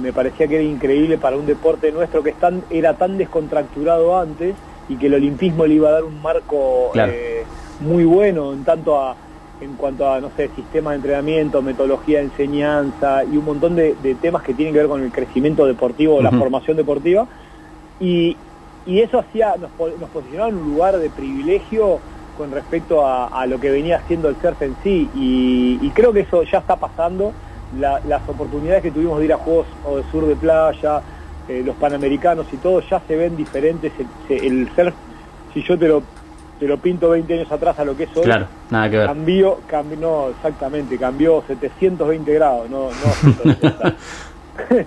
me 0.00 0.12
parecía 0.12 0.46
que 0.46 0.54
era 0.54 0.64
increíble 0.64 1.18
para 1.18 1.36
un 1.36 1.46
deporte 1.46 1.90
nuestro 1.90 2.22
que 2.22 2.30
es 2.30 2.36
tan, 2.38 2.62
era 2.70 2.94
tan 2.94 3.18
descontracturado 3.18 4.16
antes 4.16 4.54
y 4.88 4.96
que 4.96 5.06
el 5.06 5.14
olimpismo 5.14 5.66
le 5.66 5.74
iba 5.74 5.88
a 5.88 5.92
dar 5.92 6.04
un 6.04 6.22
marco 6.22 6.90
Claro. 6.92 7.12
eh, 7.12 7.42
muy 7.80 8.04
bueno 8.04 8.52
en 8.52 8.64
tanto 8.64 9.00
a 9.00 9.16
en 9.60 9.74
cuanto 9.74 10.10
a 10.10 10.20
no 10.20 10.30
sé 10.36 10.48
sistema 10.54 10.90
de 10.90 10.96
entrenamiento 10.96 11.62
metodología 11.62 12.18
de 12.18 12.26
enseñanza 12.26 13.24
y 13.24 13.36
un 13.36 13.44
montón 13.44 13.74
de, 13.76 13.94
de 14.02 14.14
temas 14.14 14.42
que 14.42 14.54
tienen 14.54 14.72
que 14.72 14.80
ver 14.80 14.88
con 14.88 15.02
el 15.02 15.10
crecimiento 15.10 15.66
deportivo 15.66 16.22
la 16.22 16.30
Ujú. 16.30 16.38
formación 16.38 16.76
deportiva 16.76 17.26
y, 17.98 18.36
y 18.86 19.00
eso 19.00 19.18
hacía 19.18 19.56
nos, 19.56 19.70
po- 19.72 19.88
nos 19.90 20.10
posicionaba 20.10 20.48
en 20.50 20.56
un 20.56 20.70
lugar 20.70 20.98
de 20.98 21.10
privilegio 21.10 21.98
con 22.36 22.52
respecto 22.52 23.04
a, 23.04 23.26
a 23.26 23.46
lo 23.46 23.58
que 23.58 23.70
venía 23.70 23.96
haciendo 23.96 24.28
el 24.28 24.36
surf 24.40 24.62
en 24.62 24.76
sí 24.84 25.08
y, 25.16 25.78
y 25.82 25.90
creo 25.90 26.12
que 26.12 26.20
eso 26.20 26.44
ya 26.44 26.58
está 26.58 26.76
pasando 26.76 27.32
las 27.78 28.26
oportunidades 28.28 28.82
que 28.82 28.90
tuvimos 28.90 29.18
de 29.18 29.26
ir 29.26 29.32
a 29.32 29.36
juegos 29.36 29.66
o 29.84 29.96
de 29.98 30.04
sur 30.10 30.24
de 30.26 30.36
playa, 30.36 31.02
eh, 31.48 31.62
los 31.64 31.76
panamericanos 31.76 32.46
y 32.52 32.56
todo, 32.56 32.80
ya 32.88 32.98
se 33.06 33.14
ven 33.14 33.36
diferentes. 33.36 33.92
El, 34.30 34.70
surf, 34.74 34.94
si 35.52 35.62
yo 35.62 35.78
te 35.78 35.88
lo, 35.88 36.02
te 36.58 36.66
lo 36.66 36.78
pinto 36.78 37.10
20 37.10 37.34
años 37.34 37.52
atrás 37.52 37.78
a 37.78 37.84
lo 37.84 37.96
que 37.96 38.04
es 38.04 38.16
hoy, 38.16 38.24
claro, 38.24 38.46
nada 38.70 38.90
que 38.90 38.96
ver. 38.98 39.06
cambió, 39.06 39.58
cambió, 39.66 39.98
no, 39.98 40.28
exactamente, 40.30 40.98
cambió 40.98 41.42
720 41.46 42.34
grados, 42.34 42.70
no, 42.70 42.88
no 42.90 43.94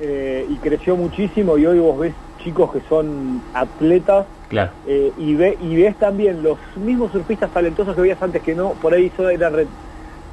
eh, 0.00 0.46
y 0.48 0.56
creció 0.56 0.96
muchísimo 0.96 1.58
y 1.58 1.66
hoy 1.66 1.78
vos 1.78 1.98
ves 1.98 2.14
chicos 2.42 2.72
que 2.72 2.80
son 2.88 3.42
atletas 3.52 4.26
claro. 4.48 4.70
Eh, 4.86 5.12
y, 5.18 5.34
ve, 5.34 5.58
y 5.62 5.76
ves 5.76 5.96
también 5.96 6.42
los 6.42 6.58
mismos 6.76 7.12
surfistas 7.12 7.50
talentosos 7.50 7.94
que 7.94 8.00
veías 8.00 8.22
antes 8.22 8.42
que 8.42 8.54
no, 8.54 8.70
por 8.80 8.94
ahí 8.94 9.12
eran 9.32 9.54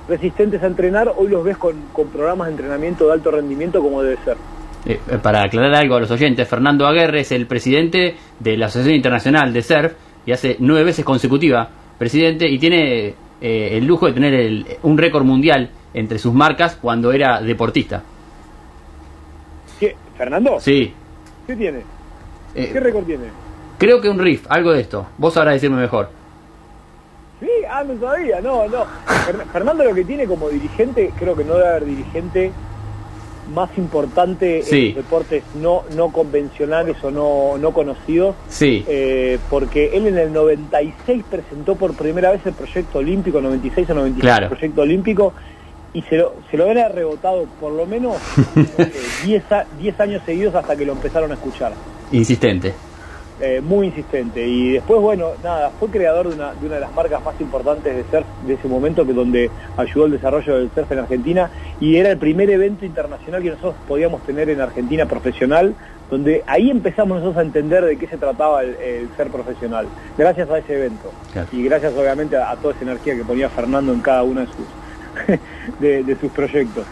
resistentes 0.08 0.63
a 0.63 0.67
entrenar, 0.67 1.13
hoy 1.17 1.28
los 1.28 1.43
ves 1.43 1.58
con, 1.58 1.76
con 1.91 2.08
programas 2.08 2.47
de 2.47 2.54
entrenamiento 2.54 3.08
de 3.08 3.13
alto 3.13 3.32
rendimiento 3.32 3.82
como 3.82 4.02
debe 4.02 4.17
ser. 4.23 4.38
Eh, 4.86 5.02
eh, 5.10 5.17
para 5.21 5.43
aclarar 5.43 5.76
algo 5.76 5.95
a 5.95 6.00
los 6.00 6.12
oyentes, 6.12 6.47
Fernando 6.47 6.88
Aguerre 6.88 7.21
es 7.21 7.32
el 7.34 7.45
presidente 7.45 8.15
de 8.39 8.58
la 8.58 8.67
Asociación 8.67 8.95
Internacional 8.95 9.52
de 9.52 9.62
Surf 9.62 9.93
y 10.27 10.31
hace 10.33 10.57
nueve 10.59 10.83
veces 10.83 11.03
consecutiva 11.03 11.69
presidente 11.97 12.47
y 12.47 12.59
tiene 12.59 13.15
el 13.41 13.85
lujo 13.85 14.05
de 14.05 14.13
tener 14.13 14.77
un 14.83 14.97
récord 14.97 15.23
mundial 15.23 15.71
entre 15.93 16.19
sus 16.19 16.33
marcas 16.33 16.75
cuando 16.75 17.11
era 17.11 17.41
deportista. 17.41 18.03
¿Qué? 19.79 19.95
¿Fernando? 20.15 20.59
Sí. 20.59 20.93
¿Qué 21.47 21.55
tiene? 21.55 21.81
¿Qué 22.53 22.79
récord 22.79 23.05
tiene? 23.05 23.25
Creo 23.77 24.01
que 24.01 24.09
un 24.09 24.19
riff, 24.19 24.45
algo 24.49 24.73
de 24.73 24.81
esto. 24.81 25.07
Vos 25.17 25.33
sabrás 25.33 25.55
decirme 25.55 25.77
mejor. 25.77 26.09
Sí, 27.39 27.49
ah, 27.69 27.83
no 27.83 27.99
sabía, 27.99 28.41
no, 28.41 28.67
no. 28.67 28.85
Fernando 29.53 29.83
lo 29.83 29.93
que 29.93 30.03
tiene 30.03 30.25
como 30.25 30.49
dirigente, 30.49 31.13
creo 31.17 31.35
que 31.35 31.43
no 31.43 31.53
debe 31.53 31.67
haber 31.67 31.85
dirigente 31.85 32.51
más 33.53 33.69
importante 33.77 34.60
en 34.60 34.86
los 34.88 34.95
deportes 34.95 35.43
no, 35.55 35.83
no 35.95 36.10
convencionales 36.10 36.97
o 37.03 37.12
no, 37.12 37.57
no 37.57 37.71
conocidos. 37.73 38.36
Sí. 38.47 38.83
Eh, 38.88 39.39
porque 39.49 39.95
él 39.95 40.07
en 40.07 40.17
el 40.17 40.33
96 40.33 41.23
presentó 41.29 41.75
por 41.75 41.95
primera 41.95 42.31
vez 42.31 42.45
el 42.45 42.53
proyecto 42.53 42.99
olímpico, 42.99 43.41
96 43.41 43.89
o 43.89 43.93
97 43.93 44.43
el 44.43 44.49
proyecto 44.49 44.81
olímpico, 44.81 45.33
y 45.93 46.01
se 46.03 46.17
lo, 46.17 46.36
se 46.51 46.57
lo 46.57 46.69
había 46.69 46.89
rebotado 46.89 47.45
por 47.60 47.71
lo 47.71 47.86
menos 47.86 48.17
10 49.25 49.43
eh, 49.51 49.93
años 49.97 50.21
seguidos 50.25 50.55
hasta 50.55 50.75
que 50.75 50.86
lo 50.86 50.93
empezaron 50.93 51.31
a 51.31 51.36
escuchar. 51.36 51.73
Insistente. 52.12 52.73
Eh, 53.39 53.62
muy 53.62 53.88
insistente. 53.88 54.47
Y 54.47 54.71
después, 54.73 55.00
bueno, 55.00 55.34
nada, 55.43 55.69
fue 55.80 55.89
creador 55.89 56.28
de 56.28 56.34
una, 56.34 56.54
de 56.54 56.65
una 56.65 56.76
de 56.76 56.82
las 56.82 56.95
marcas 56.95 57.23
más 57.23 57.39
importantes 57.39 57.95
de 57.95 58.04
surf 58.10 58.26
de 58.47 58.56
ese 58.56 58.67
momento, 58.67 59.06
que 59.06 59.13
donde 59.13 59.52
ayudó 59.78 60.08
el 60.08 60.13
desarrollo 60.13 60.58
del 60.58 60.71
surf 60.73 60.91
en 60.91 61.00
Argentina, 61.00 61.52
y 61.80 61.97
era 61.97 62.10
el 62.10 62.17
primer 62.17 62.50
evento 62.50 62.84
internacional 62.84 63.43
que 63.43 63.52
nosotros 63.52 63.76
podíamos 63.88 64.23
tener 64.23 64.50
en 64.50 64.60
Argentina 64.60 65.06
profesional, 65.06 65.76
donde 66.10 66.43
ahí 66.47 66.71
empezamos 66.71 67.19
nosotros 67.19 67.38
a 67.38 67.45
entender 67.45 67.86
de 67.86 67.97
qué 67.97 68.08
se 68.08 68.17
trataba 68.17 68.63
el, 68.63 69.08
ser 69.15 69.28
profesional, 69.28 69.86
gracias 70.17 70.50
a 70.50 70.58
ese 70.58 70.73
evento. 70.73 71.12
Y 71.52 71.63
gracias 71.63 71.93
obviamente 71.95 72.38
a, 72.38 72.56
toda 72.56 72.73
esa 72.73 72.86
energía 72.86 73.15
que 73.15 73.23
ponía 73.23 73.50
Fernando 73.50 73.93
en 73.93 74.00
cada 74.00 74.23
uno 74.23 74.41
de 74.41 74.47
sus, 74.47 75.80
de 75.80 76.17
sus 76.19 76.32
proyectos. 76.32 76.86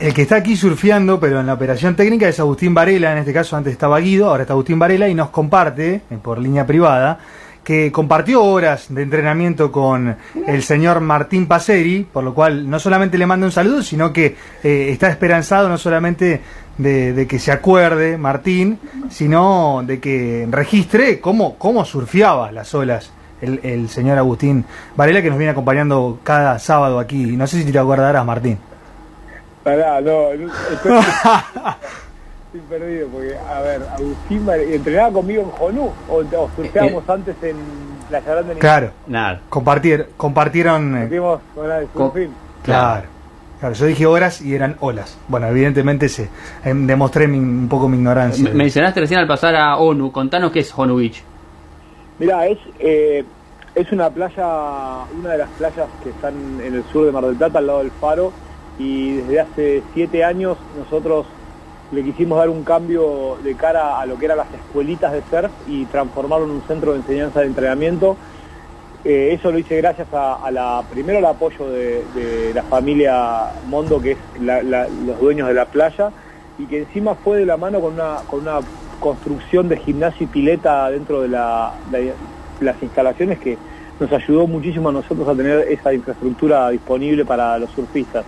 El 0.00 0.14
que 0.14 0.22
está 0.22 0.36
aquí 0.36 0.56
surfeando, 0.56 1.18
pero 1.18 1.40
en 1.40 1.46
la 1.46 1.54
operación 1.54 1.96
técnica, 1.96 2.28
es 2.28 2.38
Agustín 2.38 2.72
Varela. 2.72 3.10
En 3.10 3.18
este 3.18 3.32
caso, 3.32 3.56
antes 3.56 3.72
estaba 3.72 3.98
Guido, 3.98 4.28
ahora 4.28 4.42
está 4.44 4.52
Agustín 4.52 4.78
Varela 4.78 5.08
y 5.08 5.14
nos 5.14 5.30
comparte, 5.30 6.02
eh, 6.08 6.18
por 6.22 6.38
línea 6.38 6.64
privada, 6.64 7.18
que 7.64 7.90
compartió 7.90 8.44
horas 8.44 8.86
de 8.90 9.02
entrenamiento 9.02 9.72
con 9.72 10.16
el 10.46 10.62
señor 10.62 11.00
Martín 11.00 11.46
Paseri, 11.46 12.06
por 12.12 12.22
lo 12.22 12.32
cual 12.32 12.70
no 12.70 12.78
solamente 12.78 13.18
le 13.18 13.26
manda 13.26 13.44
un 13.44 13.50
saludo, 13.50 13.82
sino 13.82 14.12
que 14.12 14.36
eh, 14.62 14.88
está 14.90 15.08
esperanzado 15.08 15.68
no 15.68 15.76
solamente 15.76 16.42
de, 16.78 17.26
que 17.28 17.40
se 17.40 17.50
acuerde 17.50 18.16
Martín, 18.16 18.78
sino 19.10 19.82
de 19.84 19.98
que 19.98 20.46
registre 20.48 21.18
cómo, 21.18 21.56
cómo 21.58 21.84
surfeaba 21.84 22.52
las 22.52 22.72
olas 22.72 23.10
el, 23.42 23.58
el 23.64 23.88
señor 23.88 24.16
Agustín 24.16 24.64
Varela, 24.96 25.22
que 25.22 25.28
nos 25.28 25.38
viene 25.38 25.50
acompañando 25.50 26.20
cada 26.22 26.56
sábado 26.60 27.00
aquí. 27.00 27.36
No 27.36 27.48
sé 27.48 27.64
si 27.64 27.72
te 27.72 27.78
acordarás, 27.80 28.24
Martín 28.24 28.58
no, 29.76 30.30
estoy, 30.32 30.92
perdido 32.68 33.08
porque, 33.08 33.36
a 33.36 33.60
ver, 33.60 33.82
Agustín 33.94 34.48
entrenaba 34.48 35.12
conmigo 35.12 35.42
en 35.42 35.50
Jonú 35.50 35.92
o, 36.08 36.16
o 36.16 36.50
surfeábamos 36.56 37.04
eh, 37.06 37.12
antes 37.12 37.36
en 37.42 37.56
la 38.10 38.20
Grande. 38.20 38.54
Claro, 38.54 38.90
nada. 39.06 39.42
Compartir, 39.48 40.08
compartieron. 40.16 40.96
Eh, 40.96 41.06
de 41.08 41.20
claro. 42.62 43.06
Claro, 43.60 43.74
yo 43.74 43.86
dije 43.86 44.06
horas 44.06 44.40
y 44.40 44.54
eran 44.54 44.76
olas. 44.78 45.18
Bueno, 45.26 45.48
evidentemente 45.48 46.08
se 46.08 46.28
eh, 46.64 46.72
demostré 46.74 47.26
un 47.26 47.66
poco 47.68 47.88
mi 47.88 47.96
ignorancia. 47.96 48.48
mencionaste 48.54 49.00
recién 49.00 49.18
al 49.18 49.26
pasar 49.26 49.56
a 49.56 49.78
ONU. 49.78 50.12
Contanos 50.12 50.52
qué 50.52 50.60
es 50.60 50.72
ONU 50.76 50.96
Beach. 50.96 51.24
Mira, 52.20 52.46
es 52.46 52.58
es 53.78 53.92
una 53.92 54.10
playa, 54.10 55.04
una 55.16 55.30
de 55.30 55.38
las 55.38 55.48
playas 55.50 55.86
que 56.02 56.10
están 56.10 56.34
en 56.60 56.74
el 56.74 56.84
sur 56.92 57.06
de 57.06 57.12
Mar 57.12 57.24
del 57.24 57.36
Plata, 57.36 57.58
al 57.58 57.66
lado 57.68 57.78
del 57.78 57.92
Faro, 57.92 58.32
y 58.78 59.16
desde 59.16 59.40
hace 59.40 59.82
siete 59.94 60.24
años 60.24 60.56
nosotros 60.78 61.26
le 61.90 62.02
quisimos 62.04 62.38
dar 62.38 62.50
un 62.50 62.64
cambio 62.64 63.38
de 63.42 63.54
cara 63.54 64.00
a 64.00 64.06
lo 64.06 64.18
que 64.18 64.26
eran 64.26 64.38
las 64.38 64.52
escuelitas 64.52 65.12
de 65.12 65.22
surf 65.30 65.50
y 65.66 65.86
transformarlo 65.86 66.46
en 66.46 66.52
un 66.52 66.62
centro 66.62 66.92
de 66.92 66.98
enseñanza 66.98 67.40
de 67.40 67.46
entrenamiento. 67.46 68.16
Eh, 69.04 69.30
eso 69.32 69.50
lo 69.50 69.58
hice 69.58 69.76
gracias 69.76 70.08
a, 70.12 70.82
primero 70.90 71.18
el 71.18 71.24
apoyo 71.24 71.70
de, 71.70 72.52
la 72.54 72.62
familia 72.64 73.52
Mondo, 73.68 74.00
que 74.00 74.12
es 74.12 74.18
los 74.40 75.20
dueños 75.20 75.48
de 75.48 75.54
la 75.54 75.64
playa, 75.64 76.10
y 76.58 76.66
que 76.66 76.78
encima 76.80 77.14
fue 77.14 77.38
de 77.38 77.46
la 77.46 77.56
mano 77.56 77.80
con 77.80 77.94
una, 77.94 78.16
con 78.26 78.40
una 78.40 78.58
construcción 79.00 79.68
de 79.68 79.76
gimnasio 79.78 80.24
y 80.24 80.26
pileta 80.26 80.90
dentro 80.90 81.22
de 81.22 81.28
las 81.28 82.82
instalaciones 82.82 83.38
que 83.38 83.56
nos 83.98 84.12
ayudó 84.12 84.46
muchísimo 84.46 84.90
a 84.90 84.92
nosotros 84.92 85.26
a 85.28 85.34
tener 85.34 85.60
esa 85.68 85.92
infraestructura 85.92 86.68
disponible 86.70 87.24
para 87.24 87.58
los 87.58 87.70
surfistas. 87.70 88.24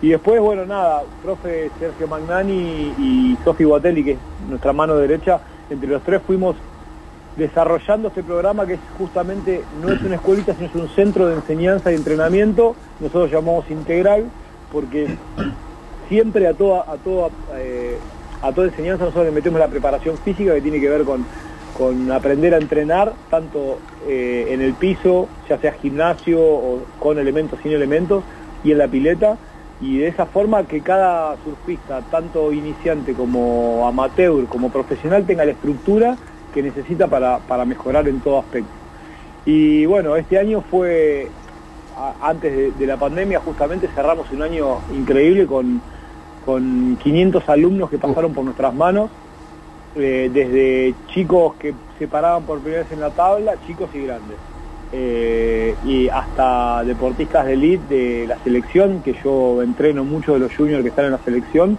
Y 0.00 0.10
después, 0.10 0.40
bueno, 0.40 0.64
nada, 0.64 1.02
profe 1.22 1.70
Sergio 1.78 2.06
Magnani 2.06 2.94
y 2.98 3.36
Sofi 3.44 3.64
Guatelli, 3.64 4.04
que 4.04 4.12
es 4.12 4.18
nuestra 4.48 4.72
mano 4.72 4.94
derecha, 4.96 5.40
entre 5.70 5.88
los 5.88 6.02
tres 6.02 6.22
fuimos 6.24 6.54
desarrollando 7.36 8.08
este 8.08 8.22
programa 8.22 8.66
que 8.66 8.74
es 8.74 8.80
justamente, 8.96 9.62
no 9.80 9.90
es 9.92 10.00
una 10.02 10.16
escuelita, 10.16 10.54
sino 10.54 10.66
es 10.66 10.74
un 10.74 10.88
centro 10.90 11.26
de 11.26 11.34
enseñanza 11.34 11.92
y 11.92 11.96
entrenamiento, 11.96 12.74
nosotros 13.00 13.30
llamamos 13.30 13.70
integral, 13.70 14.26
porque 14.72 15.08
siempre 16.08 16.46
a 16.46 16.54
toda, 16.54 16.82
a 16.82 16.96
toda, 16.96 17.30
eh, 17.56 17.96
a 18.42 18.52
toda 18.52 18.68
enseñanza 18.68 19.04
nosotros 19.04 19.26
le 19.26 19.32
metemos 19.32 19.58
la 19.58 19.68
preparación 19.68 20.16
física 20.18 20.54
que 20.54 20.60
tiene 20.60 20.80
que 20.80 20.88
ver 20.88 21.04
con, 21.04 21.24
con 21.76 22.10
aprender 22.10 22.54
a 22.54 22.58
entrenar, 22.58 23.14
tanto 23.30 23.78
eh, 24.08 24.46
en 24.50 24.60
el 24.60 24.74
piso, 24.74 25.28
ya 25.48 25.58
sea 25.58 25.72
gimnasio 25.72 26.40
o 26.40 26.82
con 26.98 27.18
elementos, 27.18 27.58
sin 27.62 27.72
elementos, 27.72 28.24
y 28.64 28.72
en 28.72 28.78
la 28.78 28.88
pileta, 28.88 29.38
y 29.80 29.98
de 29.98 30.08
esa 30.08 30.26
forma 30.26 30.64
que 30.64 30.80
cada 30.80 31.36
surfista, 31.44 32.00
tanto 32.10 32.52
iniciante 32.52 33.12
como 33.12 33.86
amateur, 33.86 34.46
como 34.46 34.70
profesional, 34.70 35.24
tenga 35.24 35.44
la 35.44 35.52
estructura 35.52 36.16
que 36.52 36.62
necesita 36.62 37.06
para, 37.06 37.64
mejorar 37.64 38.08
en 38.08 38.20
todo 38.20 38.38
aspecto. 38.40 38.70
Y 39.46 39.86
bueno, 39.86 40.16
este 40.16 40.38
año 40.38 40.62
fue, 40.68 41.28
antes 42.20 42.76
de, 42.76 42.86
la 42.86 42.96
pandemia, 42.96 43.40
justamente 43.40 43.88
cerramos 43.94 44.30
un 44.32 44.42
año 44.42 44.78
increíble 44.92 45.46
con, 45.46 45.80
con 46.44 46.96
500 46.96 47.48
alumnos 47.48 47.88
que 47.88 47.98
pasaron 47.98 48.34
por 48.34 48.44
nuestras 48.44 48.74
manos, 48.74 49.10
eh, 49.94 50.28
desde 50.32 50.94
chicos 51.12 51.54
que 51.54 51.72
se 51.98 52.08
paraban 52.08 52.42
por 52.42 52.58
primera 52.60 52.82
vez 52.82 52.92
en 52.92 53.00
la 53.00 53.10
tabla, 53.10 53.54
chicos 53.66 53.88
y 53.94 54.02
grandes. 54.02 54.36
Eh, 54.90 55.74
y 55.84 56.08
hasta 56.08 56.82
deportistas 56.82 57.44
de 57.44 57.52
elite 57.52 57.94
de 57.94 58.26
la 58.26 58.38
selección, 58.38 59.02
que 59.02 59.14
yo 59.22 59.62
entreno 59.62 60.02
muchos 60.02 60.34
de 60.34 60.40
los 60.40 60.56
juniors 60.56 60.82
que 60.82 60.88
están 60.88 61.04
en 61.06 61.12
la 61.12 61.18
selección 61.18 61.78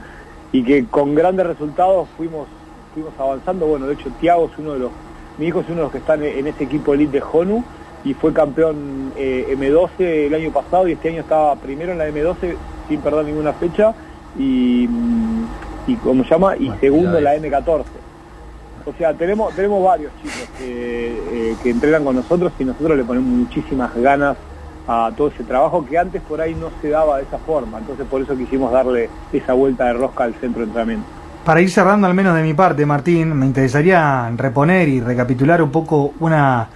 y 0.52 0.64
que 0.64 0.86
con 0.86 1.16
grandes 1.16 1.48
resultados 1.48 2.08
fuimos, 2.16 2.48
fuimos 2.94 3.14
avanzando. 3.18 3.66
Bueno, 3.66 3.88
de 3.88 3.96
hecho 3.96 4.12
Tiago 4.20 4.50
es 4.52 4.58
uno 4.60 4.74
de 4.74 4.80
los, 4.80 4.92
mi 5.40 5.48
hijo 5.48 5.62
es 5.62 5.68
uno 5.68 5.78
de 5.78 5.84
los 5.84 5.92
que 5.92 5.98
están 5.98 6.24
en 6.24 6.46
ese 6.46 6.64
equipo 6.64 6.94
elite 6.94 7.14
de 7.14 7.24
HONU 7.24 7.64
y 8.06 8.14
fue 8.14 8.32
campeón 8.32 9.12
eh, 9.18 9.56
M12 9.58 10.28
el 10.28 10.36
año 10.36 10.52
pasado 10.52 10.88
y 10.88 10.94
este 10.94 11.10
año 11.10 11.22
estaba 11.22 11.56
primero 11.56 11.92
en 11.92 11.98
la 11.98 12.08
M12 12.10 12.56
sin 12.88 13.02
perder 13.02 13.26
ninguna 13.26 13.54
fecha 13.54 13.94
y, 14.38 14.88
y 15.88 15.96
¿cómo 16.04 16.24
se 16.24 16.30
llama? 16.30 16.56
Y 16.58 16.72
segundo 16.80 17.18
en 17.18 17.24
la 17.24 17.36
M14. 17.38 17.86
O 18.90 18.94
sea, 18.98 19.14
tenemos, 19.14 19.54
tenemos 19.56 19.84
varios 19.84 20.12
chicos 20.18 20.50
eh, 20.62 21.56
que, 21.62 21.70
entrenan 21.70 22.04
con 22.04 22.16
nosotros 22.16 22.52
y 22.58 22.66
nosotros 22.66 22.98
le 22.98 23.04
ponemos 23.04 23.30
muchísimas 23.30 23.96
ganas 23.96 24.36
a 24.88 25.12
todo 25.16 25.28
ese 25.28 25.44
trabajo 25.44 25.86
que 25.86 25.98
antes 25.98 26.22
por 26.24 26.42
ahí 26.42 26.56
no 26.56 26.70
se 26.82 26.90
daba 26.90 27.18
de 27.18 27.24
esa 27.24 27.38
forma. 27.38 27.78
Entonces 27.78 28.08
por 28.10 28.22
eso 28.22 28.36
quisimos 28.36 28.72
darle 28.72 29.10
esa 29.32 29.54
vuelta 29.54 29.86
de 29.86 29.94
rosca 29.94 30.24
al 30.24 30.34
centro 30.36 30.62
de 30.62 30.68
entrenamiento. 30.68 31.06
Para 31.46 31.62
ir 31.62 31.70
cerrando 31.70 32.08
al 32.08 32.16
menos 32.16 32.36
de 32.36 32.42
mi 32.42 32.56
parte, 32.56 32.86
Martín, 32.86 33.38
me 33.38 33.46
interesaría 33.46 34.32
reponer 34.36 34.90
y 34.90 35.02
recapitular 35.02 35.62
un 35.62 35.72
poco 35.72 36.14
una 36.20 36.68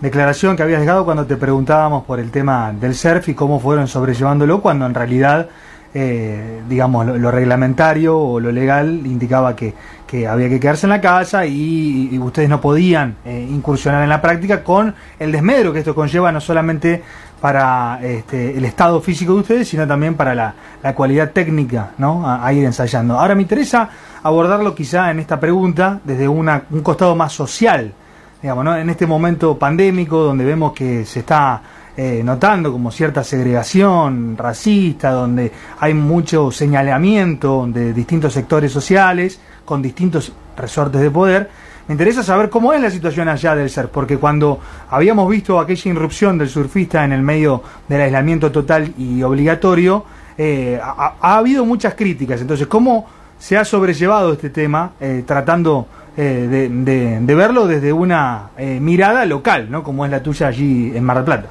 declaración 0.00 0.56
que 0.56 0.62
habías 0.62 0.80
dejado 0.80 1.04
cuando 1.04 1.24
te 1.24 1.36
preguntábamos 1.36 2.04
por 2.04 2.20
el 2.20 2.30
tema 2.30 2.72
del 2.72 2.94
surf 2.94 3.28
y 3.30 3.34
cómo 3.34 3.60
fueron 3.60 3.88
sobrellevándolo, 3.88 4.60
cuando 4.60 4.84
en 4.84 4.94
realidad 4.94 5.48
eh, 5.94 6.62
digamos, 6.68 7.06
lo, 7.06 7.30
reglamentario 7.30 8.18
o 8.18 8.40
lo 8.40 8.50
legal 8.50 9.02
indicaba 9.04 9.54
que, 9.54 9.74
que, 10.06 10.26
había 10.26 10.48
que 10.48 10.58
quedarse 10.58 10.86
en 10.86 10.90
la 10.90 11.00
casa 11.00 11.44
y, 11.44 12.18
ustedes 12.18 12.48
no 12.48 12.60
podían 12.60 13.16
eh, 13.24 13.46
incursionar 13.50 14.02
en 14.02 14.08
la 14.08 14.22
práctica 14.22 14.64
con 14.64 14.94
el 15.18 15.32
desmedro 15.32 15.72
que 15.72 15.80
esto 15.80 15.94
conlleva 15.94 16.32
no 16.32 16.40
solamente 16.40 17.02
para 17.42 17.98
este, 18.02 18.56
el 18.56 18.64
estado 18.64 19.00
físico 19.00 19.34
de 19.34 19.40
ustedes, 19.40 19.68
sino 19.68 19.86
también 19.86 20.14
para 20.14 20.34
la, 20.34 20.54
la 20.82 20.94
cualidad 20.94 21.32
técnica 21.32 21.90
¿no? 21.98 22.22
a, 22.24 22.52
ir 22.52 22.64
ensayando. 22.64 23.18
Ahora 23.18 23.34
me 23.34 23.42
interesa 23.42 23.90
abordarlo 24.22 24.74
quizá 24.74 25.10
en 25.10 25.18
esta 25.18 25.40
pregunta 25.40 26.00
desde 26.04 26.28
una, 26.28 26.62
un 26.70 26.82
costado 26.82 27.16
más 27.16 27.32
social, 27.32 27.92
digamos, 28.40 28.64
¿no? 28.64 28.76
en 28.76 28.88
este 28.88 29.06
momento 29.06 29.58
pandémico 29.58 30.22
donde 30.22 30.44
vemos 30.44 30.72
que 30.72 31.04
se 31.04 31.18
está 31.18 31.60
eh, 31.94 32.22
notando 32.24 32.72
como 32.72 32.90
cierta 32.90 33.22
segregación 33.22 34.34
racista, 34.38 35.10
donde 35.10 35.52
hay 35.78 35.92
mucho 35.92 36.50
señalamiento 36.50 37.66
de 37.68 37.92
distintos 37.92 38.32
sectores 38.32 38.72
sociales 38.72 39.38
con 39.66 39.82
distintos 39.82 40.32
resortes 40.56 41.02
de 41.02 41.10
poder. 41.10 41.50
Me 41.86 41.92
interesa 41.92 42.22
saber 42.22 42.48
cómo 42.48 42.72
es 42.72 42.80
la 42.80 42.90
situación 42.90 43.28
allá 43.28 43.54
del 43.54 43.68
ser, 43.68 43.88
porque 43.88 44.16
cuando 44.16 44.58
habíamos 44.88 45.28
visto 45.28 45.60
aquella 45.60 45.90
irrupción 45.90 46.38
del 46.38 46.48
surfista 46.48 47.04
en 47.04 47.12
el 47.12 47.20
medio 47.20 47.62
del 47.86 48.00
aislamiento 48.00 48.50
total 48.50 48.94
y 48.96 49.22
obligatorio, 49.22 50.06
eh, 50.38 50.80
ha, 50.82 51.36
habido 51.36 51.66
muchas 51.66 51.94
críticas. 51.94 52.40
Entonces, 52.40 52.68
¿cómo 52.68 53.06
se 53.38 53.58
ha 53.58 53.66
sobrellevado 53.66 54.32
este 54.32 54.48
tema 54.48 54.92
eh, 54.98 55.24
tratando 55.26 55.86
de, 56.16 56.68
de, 56.68 57.34
verlo 57.34 57.66
desde 57.66 57.92
una 57.92 58.50
mirada 58.80 59.26
local, 59.26 59.70
¿no? 59.70 59.82
como 59.82 60.06
es 60.06 60.10
la 60.10 60.22
tuya 60.22 60.46
allí 60.46 60.92
en 60.94 61.04
Mar 61.04 61.16
del 61.18 61.24
Plata? 61.24 61.48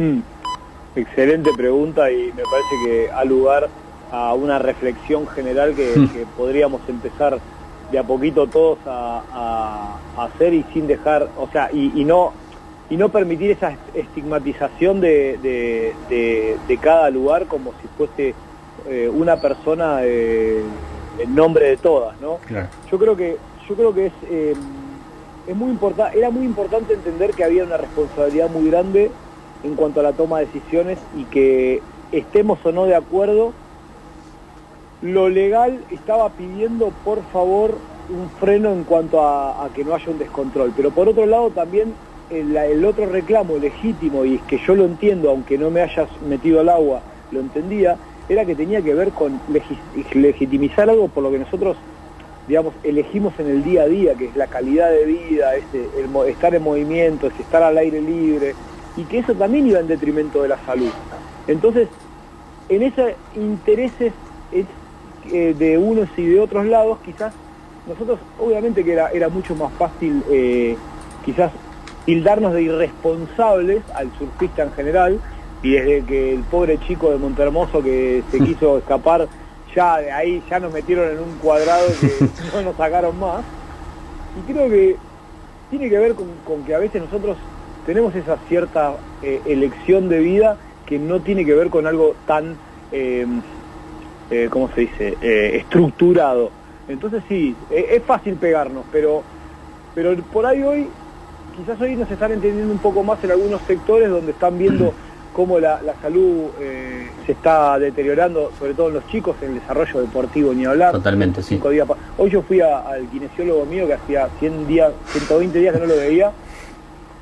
Mm. 0.00 0.20
Excelente 0.96 1.50
pregunta 1.54 2.10
y 2.10 2.32
me 2.32 2.42
parece 2.42 2.74
que 2.84 3.10
ha 3.12 3.22
lugar 3.24 3.68
a 4.10 4.32
una 4.32 4.58
reflexión 4.58 5.26
general 5.28 5.74
que, 5.74 5.94
mm. 5.94 6.08
podríamos 6.36 6.80
empezar 6.88 7.38
de 7.92 7.98
a 7.98 8.02
poquito 8.02 8.46
todos 8.46 8.78
a, 8.86 9.98
hacer 10.16 10.54
y 10.54 10.64
sin 10.72 10.86
dejar, 10.86 11.28
o 11.38 11.48
sea, 11.50 11.70
y, 11.72 12.04
no 12.04 12.32
y 12.88 12.96
no 12.96 13.08
permitir 13.08 13.52
esa 13.52 13.74
estigmatización 13.94 15.00
de, 15.00 15.94
cada 16.80 17.10
lugar 17.10 17.46
como 17.46 17.72
si 17.80 17.88
fuese 17.96 18.34
eh, 18.88 19.08
una 19.12 19.40
persona 19.40 20.00
eh, 20.02 20.62
en 21.18 21.34
nombre 21.34 21.68
de 21.68 21.76
todas, 21.76 22.20
¿no? 22.20 22.38
Yo 22.90 22.98
creo 22.98 23.16
que 23.16 23.36
yo 23.68 23.74
creo 23.76 23.94
que 23.94 24.06
es 24.06 24.12
eh, 24.30 24.54
es 25.46 25.56
muy 25.56 25.70
importante, 25.70 26.18
era 26.18 26.30
muy 26.30 26.44
importante 26.44 26.94
entender 26.94 27.30
que 27.32 27.44
había 27.44 27.64
una 27.64 27.76
responsabilidad 27.76 28.50
muy 28.50 28.70
grande 28.70 29.10
en 29.64 29.74
cuanto 29.74 30.00
a 30.00 30.02
la 30.02 30.12
toma 30.12 30.38
de 30.38 30.46
decisiones 30.46 30.98
y 31.16 31.24
que 31.24 31.82
estemos 32.12 32.58
o 32.64 32.72
no 32.72 32.86
de 32.86 32.94
acuerdo, 32.94 33.52
lo 35.02 35.28
legal 35.28 35.80
estaba 35.90 36.28
pidiendo 36.30 36.92
por 37.04 37.22
favor 37.32 37.74
un 38.10 38.28
freno 38.40 38.72
en 38.72 38.84
cuanto 38.84 39.22
a, 39.22 39.68
que 39.74 39.84
no 39.84 39.94
haya 39.94 40.10
un 40.10 40.18
descontrol. 40.18 40.72
Pero 40.76 40.90
por 40.90 41.08
otro 41.08 41.26
lado 41.26 41.50
también 41.50 41.94
el, 42.30 42.84
otro 42.84 43.06
reclamo 43.06 43.56
legítimo, 43.56 44.24
y 44.24 44.36
es 44.36 44.42
que 44.42 44.58
yo 44.58 44.74
lo 44.74 44.84
entiendo, 44.84 45.30
aunque 45.30 45.58
no 45.58 45.70
me 45.70 45.80
hayas 45.80 46.08
metido 46.28 46.60
al 46.60 46.68
agua, 46.68 47.00
lo 47.30 47.40
entendía, 47.40 47.96
era 48.28 48.44
que 48.44 48.54
tenía 48.54 48.82
que 48.82 48.94
ver 48.94 49.10
con 49.10 49.40
legitimizar 50.14 50.88
algo 50.88 51.08
por 51.08 51.22
lo 51.22 51.30
que 51.30 51.38
nosotros 51.38 51.76
digamos, 52.50 52.74
elegimos 52.82 53.32
en 53.38 53.46
el 53.46 53.62
día 53.62 53.82
a 53.82 53.86
día, 53.86 54.14
que 54.14 54.24
es 54.24 54.34
la 54.34 54.48
calidad 54.48 54.90
de 54.90 55.04
vida, 55.04 55.54
este, 55.54 55.88
el 55.96 56.28
estar 56.28 56.52
en 56.52 56.64
movimiento, 56.64 57.28
es 57.28 57.38
estar 57.38 57.62
al 57.62 57.78
aire 57.78 58.00
libre, 58.00 58.56
y 59.00 59.04
que 59.04 59.20
eso 59.20 59.34
también 59.34 59.66
iba 59.66 59.80
en 59.80 59.88
detrimento 59.88 60.42
de 60.42 60.48
la 60.48 60.58
salud. 60.66 60.90
Entonces, 61.46 61.88
en 62.68 62.82
esos 62.82 63.12
intereses 63.34 64.12
eh, 64.52 65.54
de 65.58 65.78
unos 65.78 66.08
y 66.16 66.26
de 66.26 66.40
otros 66.40 66.66
lados, 66.66 66.98
quizás 67.04 67.32
nosotros, 67.88 68.18
obviamente 68.38 68.84
que 68.84 68.92
era, 68.92 69.08
era 69.08 69.28
mucho 69.28 69.54
más 69.54 69.72
fácil 69.72 70.22
eh, 70.30 70.76
quizás 71.24 71.50
tildarnos 72.04 72.52
de 72.52 72.62
irresponsables 72.62 73.82
al 73.94 74.10
surfista 74.18 74.64
en 74.64 74.72
general, 74.72 75.20
y 75.62 75.72
desde 75.72 76.04
que 76.04 76.34
el 76.34 76.40
pobre 76.40 76.78
chico 76.86 77.10
de 77.10 77.16
Montermoso 77.16 77.82
que 77.82 78.22
se 78.30 78.38
quiso 78.44 78.78
escapar, 78.78 79.28
ya 79.74 79.98
de 79.98 80.12
ahí 80.12 80.42
ya 80.50 80.60
nos 80.60 80.72
metieron 80.72 81.10
en 81.10 81.20
un 81.20 81.38
cuadrado 81.38 81.86
que 82.00 82.12
no 82.54 82.62
nos 82.62 82.76
sacaron 82.76 83.18
más. 83.18 83.42
Y 84.38 84.52
creo 84.52 84.68
que 84.68 84.96
tiene 85.70 85.88
que 85.88 85.98
ver 85.98 86.14
con 86.14 86.64
que 86.64 86.74
a 86.74 86.78
veces 86.78 87.02
nosotros 87.02 87.36
tenemos 87.86 88.14
esa 88.14 88.36
cierta 88.48 88.94
eh, 89.22 89.40
elección 89.46 90.08
de 90.08 90.18
vida 90.20 90.56
que 90.86 90.98
no 90.98 91.20
tiene 91.20 91.44
que 91.44 91.54
ver 91.54 91.70
con 91.70 91.86
algo 91.86 92.14
tan, 92.26 92.56
eh, 92.92 93.26
eh 94.30 94.48
¿cómo 94.50 94.70
se 94.74 94.82
dice?, 94.82 95.16
eh, 95.20 95.56
estructurado. 95.56 96.50
Entonces 96.88 97.22
sí, 97.28 97.54
es 97.70 98.02
fácil 98.02 98.34
pegarnos, 98.34 98.84
pero, 98.90 99.22
pero 99.94 100.16
por 100.32 100.44
ahí 100.44 100.62
hoy, 100.62 100.88
quizás 101.56 101.80
hoy 101.80 101.94
nos 101.94 102.10
están 102.10 102.32
entendiendo 102.32 102.72
un 102.72 102.80
poco 102.80 103.04
más 103.04 103.22
en 103.22 103.30
algunos 103.30 103.60
sectores 103.62 104.10
donde 104.10 104.32
están 104.32 104.58
viendo 104.58 104.92
cómo 105.32 105.60
la, 105.60 105.80
salud 106.02 106.48
se 107.24 107.32
está 107.32 107.78
deteriorando, 107.78 108.50
sobre 108.58 108.74
todo 108.74 108.88
en 108.88 108.94
los 108.94 109.06
chicos, 109.06 109.36
en 109.40 109.50
el 109.50 109.60
desarrollo 109.60 110.00
deportivo, 110.00 110.52
ni 110.52 110.64
hablar. 110.64 110.90
Totalmente, 110.90 111.44
sí. 111.44 111.60
Días 111.70 111.86
hoy 112.18 112.30
yo 112.30 112.42
fui 112.42 112.60
al 112.60 113.06
kinesiólogo 113.12 113.64
mío 113.66 113.86
que 113.86 113.94
hacía 113.94 114.28
100 114.40 114.66
días, 114.66 114.92
120 115.12 115.58
días 115.60 115.74
que 115.74 115.80
no 115.80 115.86
lo 115.86 115.96
veía 115.96 116.32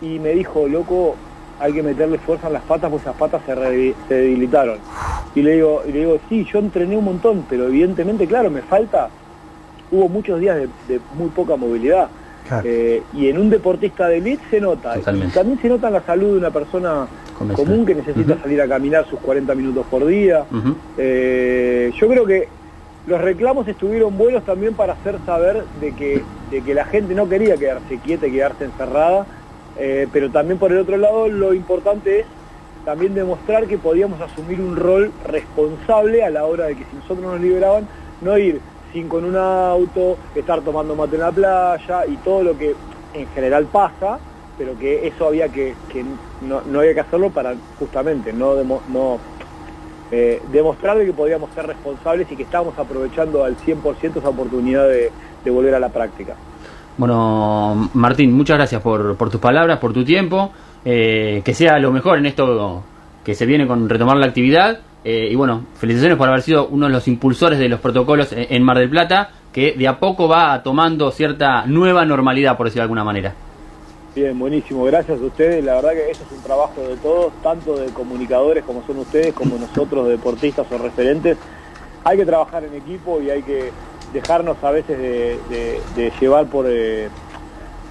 y 0.01 0.19
me 0.19 0.31
dijo, 0.31 0.69
loco, 0.69 1.17
hay 1.61 1.73
que 1.73 1.83
meterle 1.83 2.19
fuerza 2.19 2.47
en 2.47 2.53
las 2.55 2.63
patas 2.63 2.91
porque 2.91 3.03
esas 3.03 3.17
patas 3.17 3.43
se, 3.45 4.15
debilitaron. 4.15 4.79
Y 5.35 5.43
le 5.43 5.57
digo, 5.57 5.83
y 5.87 5.93
le 5.93 5.99
digo, 6.01 6.21
sí, 6.29 6.47
yo 6.51 6.59
entrené 6.59 6.97
un 6.97 7.05
montón, 7.05 7.45
pero 7.49 7.67
evidentemente, 7.67 8.27
claro, 8.27 8.51
me 8.51 8.63
falta, 8.63 9.09
hubo 9.91 10.09
muchos 10.09 10.41
días 10.41 10.57
de, 10.87 11.01
muy 11.15 11.29
poca 11.31 11.57
movilidad. 11.57 12.09
Eh, 12.65 13.03
y 13.13 13.29
en 13.29 13.39
un 13.39 13.51
deportista 13.51 14.09
de 14.09 14.19
elite 14.19 14.43
se 14.49 14.61
nota. 14.61 14.99
Y 14.99 15.03
también 15.03 15.61
se 15.61 15.69
nota 15.69 15.89
en 15.89 15.93
la 15.93 16.03
salud 16.03 16.33
de 16.33 16.39
una 16.39 16.51
persona 16.51 17.07
común 17.55 17.85
que 17.85 17.95
necesita 17.95 18.39
salir 18.41 18.63
a 18.63 18.67
caminar 18.67 19.07
sus 19.07 19.21
40 19.21 19.55
minutos 19.55 19.85
por 19.91 20.07
día. 20.07 20.45
Eh, 20.97 21.93
yo 22.01 22.09
creo 22.09 22.25
que 22.25 22.49
los 23.07 23.21
reclamos 23.21 23.69
estuvieron 23.69 24.17
buenos 24.17 24.45
también 24.45 24.75
para 24.75 24.95
hacer 24.95 25.17
saber 25.27 25.65
de 25.81 25.93
que, 25.93 26.23
de 26.51 26.63
que 26.63 26.75
la 26.75 26.87
gente 26.87 27.15
no 27.15 27.29
quería 27.29 27.57
quedarse 27.57 27.99
quieta 27.99 28.27
y 28.27 28.33
quedarse 28.33 28.65
encerrada 28.65 29.27
eh, 29.79 30.09
pero 30.13 30.31
también 30.31 30.59
por 30.59 30.73
el 30.73 30.79
otro 30.79 30.97
lado 30.97 31.29
lo 31.29 31.55
importante 31.55 32.21
es 32.21 32.27
también 32.85 33.15
demostrar 33.15 33.67
que 33.67 33.79
podíamos 33.79 34.21
asumir 34.21 34.61
un 34.61 34.75
rol 34.75 35.13
responsable 35.27 36.25
a 36.25 36.31
la 36.31 36.45
hora 36.47 36.67
de 36.67 36.77
que 36.77 36.85
si 36.85 36.97
nosotros 36.97 37.21
nos 37.21 37.41
liberaban, 37.41 37.87
no 38.21 38.37
ir 38.39 38.61
sin 38.93 39.09
con 39.09 39.25
un 39.25 39.37
auto, 39.37 40.17
estar 40.35 40.63
tomando 40.63 40.97
mate 40.97 41.17
en 41.17 41.23
la 41.23 41.31
playa 41.31 42.07
y 42.07 42.17
todo 42.19 42.43
lo 42.43 42.59
que 42.59 42.75
en 43.15 43.27
general 43.29 43.67
pasa, 43.67 44.19
pero 44.57 44.77
que 44.79 45.07
eso 45.07 45.27
había 45.27 45.49
que, 45.49 45.75
que 45.93 46.05
no, 46.43 46.63
había 46.79 46.95
que 46.95 47.01
hacerlo 47.01 47.31
para 47.31 47.55
justamente 47.79 48.33
no, 48.33 48.55
no 48.89 49.19
eh, 50.11 50.43
demostrar 50.51 50.99
que 51.05 51.13
podíamos 51.13 51.51
ser 51.55 51.67
responsables 51.67 52.31
y 52.33 52.37
que 52.37 52.43
estábamos 52.43 52.77
aprovechando 52.79 53.45
al 53.45 53.57
100% 53.59 54.17
esa 54.17 54.29
oportunidad 54.29 54.89
de 54.89 55.51
volver 55.51 55.75
a 55.75 55.79
la 55.79 55.91
práctica. 55.91 56.35
Bueno, 56.99 57.91
Martín, 57.95 58.33
muchas 58.33 58.59
gracias 58.59 58.83
por, 58.83 59.17
por 59.17 59.31
tus 59.31 59.41
palabras, 59.41 59.79
por 59.79 59.93
tu 59.93 60.05
tiempo. 60.05 60.51
Eh, 60.85 61.43
que 61.45 61.55
sea 61.55 61.79
lo 61.79 61.93
mejor 61.93 62.19
en 62.19 62.27
esto 62.27 62.83
que 63.25 63.35
se 63.35 63.47
viene 63.47 63.67
con 63.67 63.89
retomar 63.89 64.17
la 64.17 64.27
actividad. 64.27 64.81
Eh, 65.05 65.29
y 65.31 65.35
bueno, 65.37 65.63
felicitaciones 65.77 66.19
por 66.19 66.29
haber 66.29 66.43
sido 66.43 66.67
uno 66.67 66.87
de 66.87 66.93
los 66.93 67.07
impulsores 67.07 67.59
de 67.59 67.69
los 67.69 67.81
protocolos 67.81 68.31
en, 68.33 68.63
Mar 68.63 68.79
del 68.79 68.91
Plata, 68.91 69.31
que 69.53 69.73
de 69.73 69.87
a 69.87 69.99
poco 70.01 70.29
va 70.29 70.63
tomando 70.63 71.11
cierta 71.13 71.67
nueva 71.67 72.05
normalidad, 72.05 72.57
por 72.57 72.67
decirlo 72.67 72.81
de 72.81 72.85
alguna 72.85 73.05
manera. 73.05 73.35
Bien, 74.15 74.37
buenísimo, 74.37 74.85
gracias 74.85 75.21
a 75.21 75.25
ustedes. 75.25 75.65
La 75.65 75.77
verdad 75.77 75.93
que 75.93 76.11
eso 76.11 76.25
es 76.25 76.33
un 76.33 76.43
trabajo 76.43 76.81
de 76.81 76.97
todos, 76.97 77.33
tanto 77.43 77.77
de 77.77 77.87
comunicadores 77.93 78.65
como 78.65 78.85
son 78.87 78.99
ustedes, 78.99 79.33
como 79.35 79.57
nosotros, 79.57 80.09
deportistas 80.09 80.67
o 80.73 80.79
referentes. 80.79 81.37
Hay 82.03 82.17
que 82.17 82.27
trabajar 82.27 82.65
en 82.65 82.75
equipo 82.75 83.21
y 83.23 83.31
hay 83.31 83.43
que 83.43 83.71
dejarnos 84.13 84.63
a 84.63 84.71
veces 84.71 84.99
de, 84.99 86.13
llevar 86.21 86.47
por, 86.47 86.67
eh, 86.69 87.09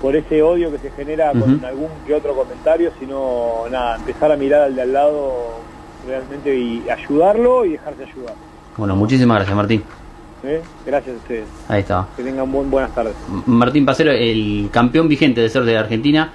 por 0.02 0.16
ese 0.16 0.42
odio 0.42 0.72
que 0.72 0.80
se 0.80 0.92
genera 0.92 1.32
con 1.32 1.64
algún 1.64 1.90
que 2.06 2.14
otro 2.14 2.36
comentario, 2.36 2.92
sino 3.00 3.66
nada, 3.70 3.96
empezar 3.98 4.32
a 4.32 4.38
mirar 4.38 4.62
al 4.62 4.76
de 4.76 4.82
al 4.82 4.94
lado 4.94 5.60
realmente 6.08 6.58
y 6.58 6.90
ayudarlo 6.90 7.66
y 7.66 7.72
dejarse 7.72 8.04
ayudar. 8.04 8.36
Bueno, 8.78 8.96
muchísimas 8.96 9.38
gracias 9.38 9.56
Martín. 9.56 9.84
¿Eh? 10.44 10.62
Gracias 10.86 11.16
a 11.16 11.18
ustedes. 11.18 11.48
Ahí 11.68 11.82
está. 11.82 12.08
Que 12.16 12.24
tengan 12.24 12.52
buenas 12.52 12.94
tardes. 12.94 13.16
Martín 13.46 13.86
Pacero, 13.86 14.12
el 14.12 14.70
campeón 14.72 15.08
vigente 15.08 15.42
de 15.42 15.50
ser 15.50 15.64
de 15.64 15.78
Argentina. 15.78 16.32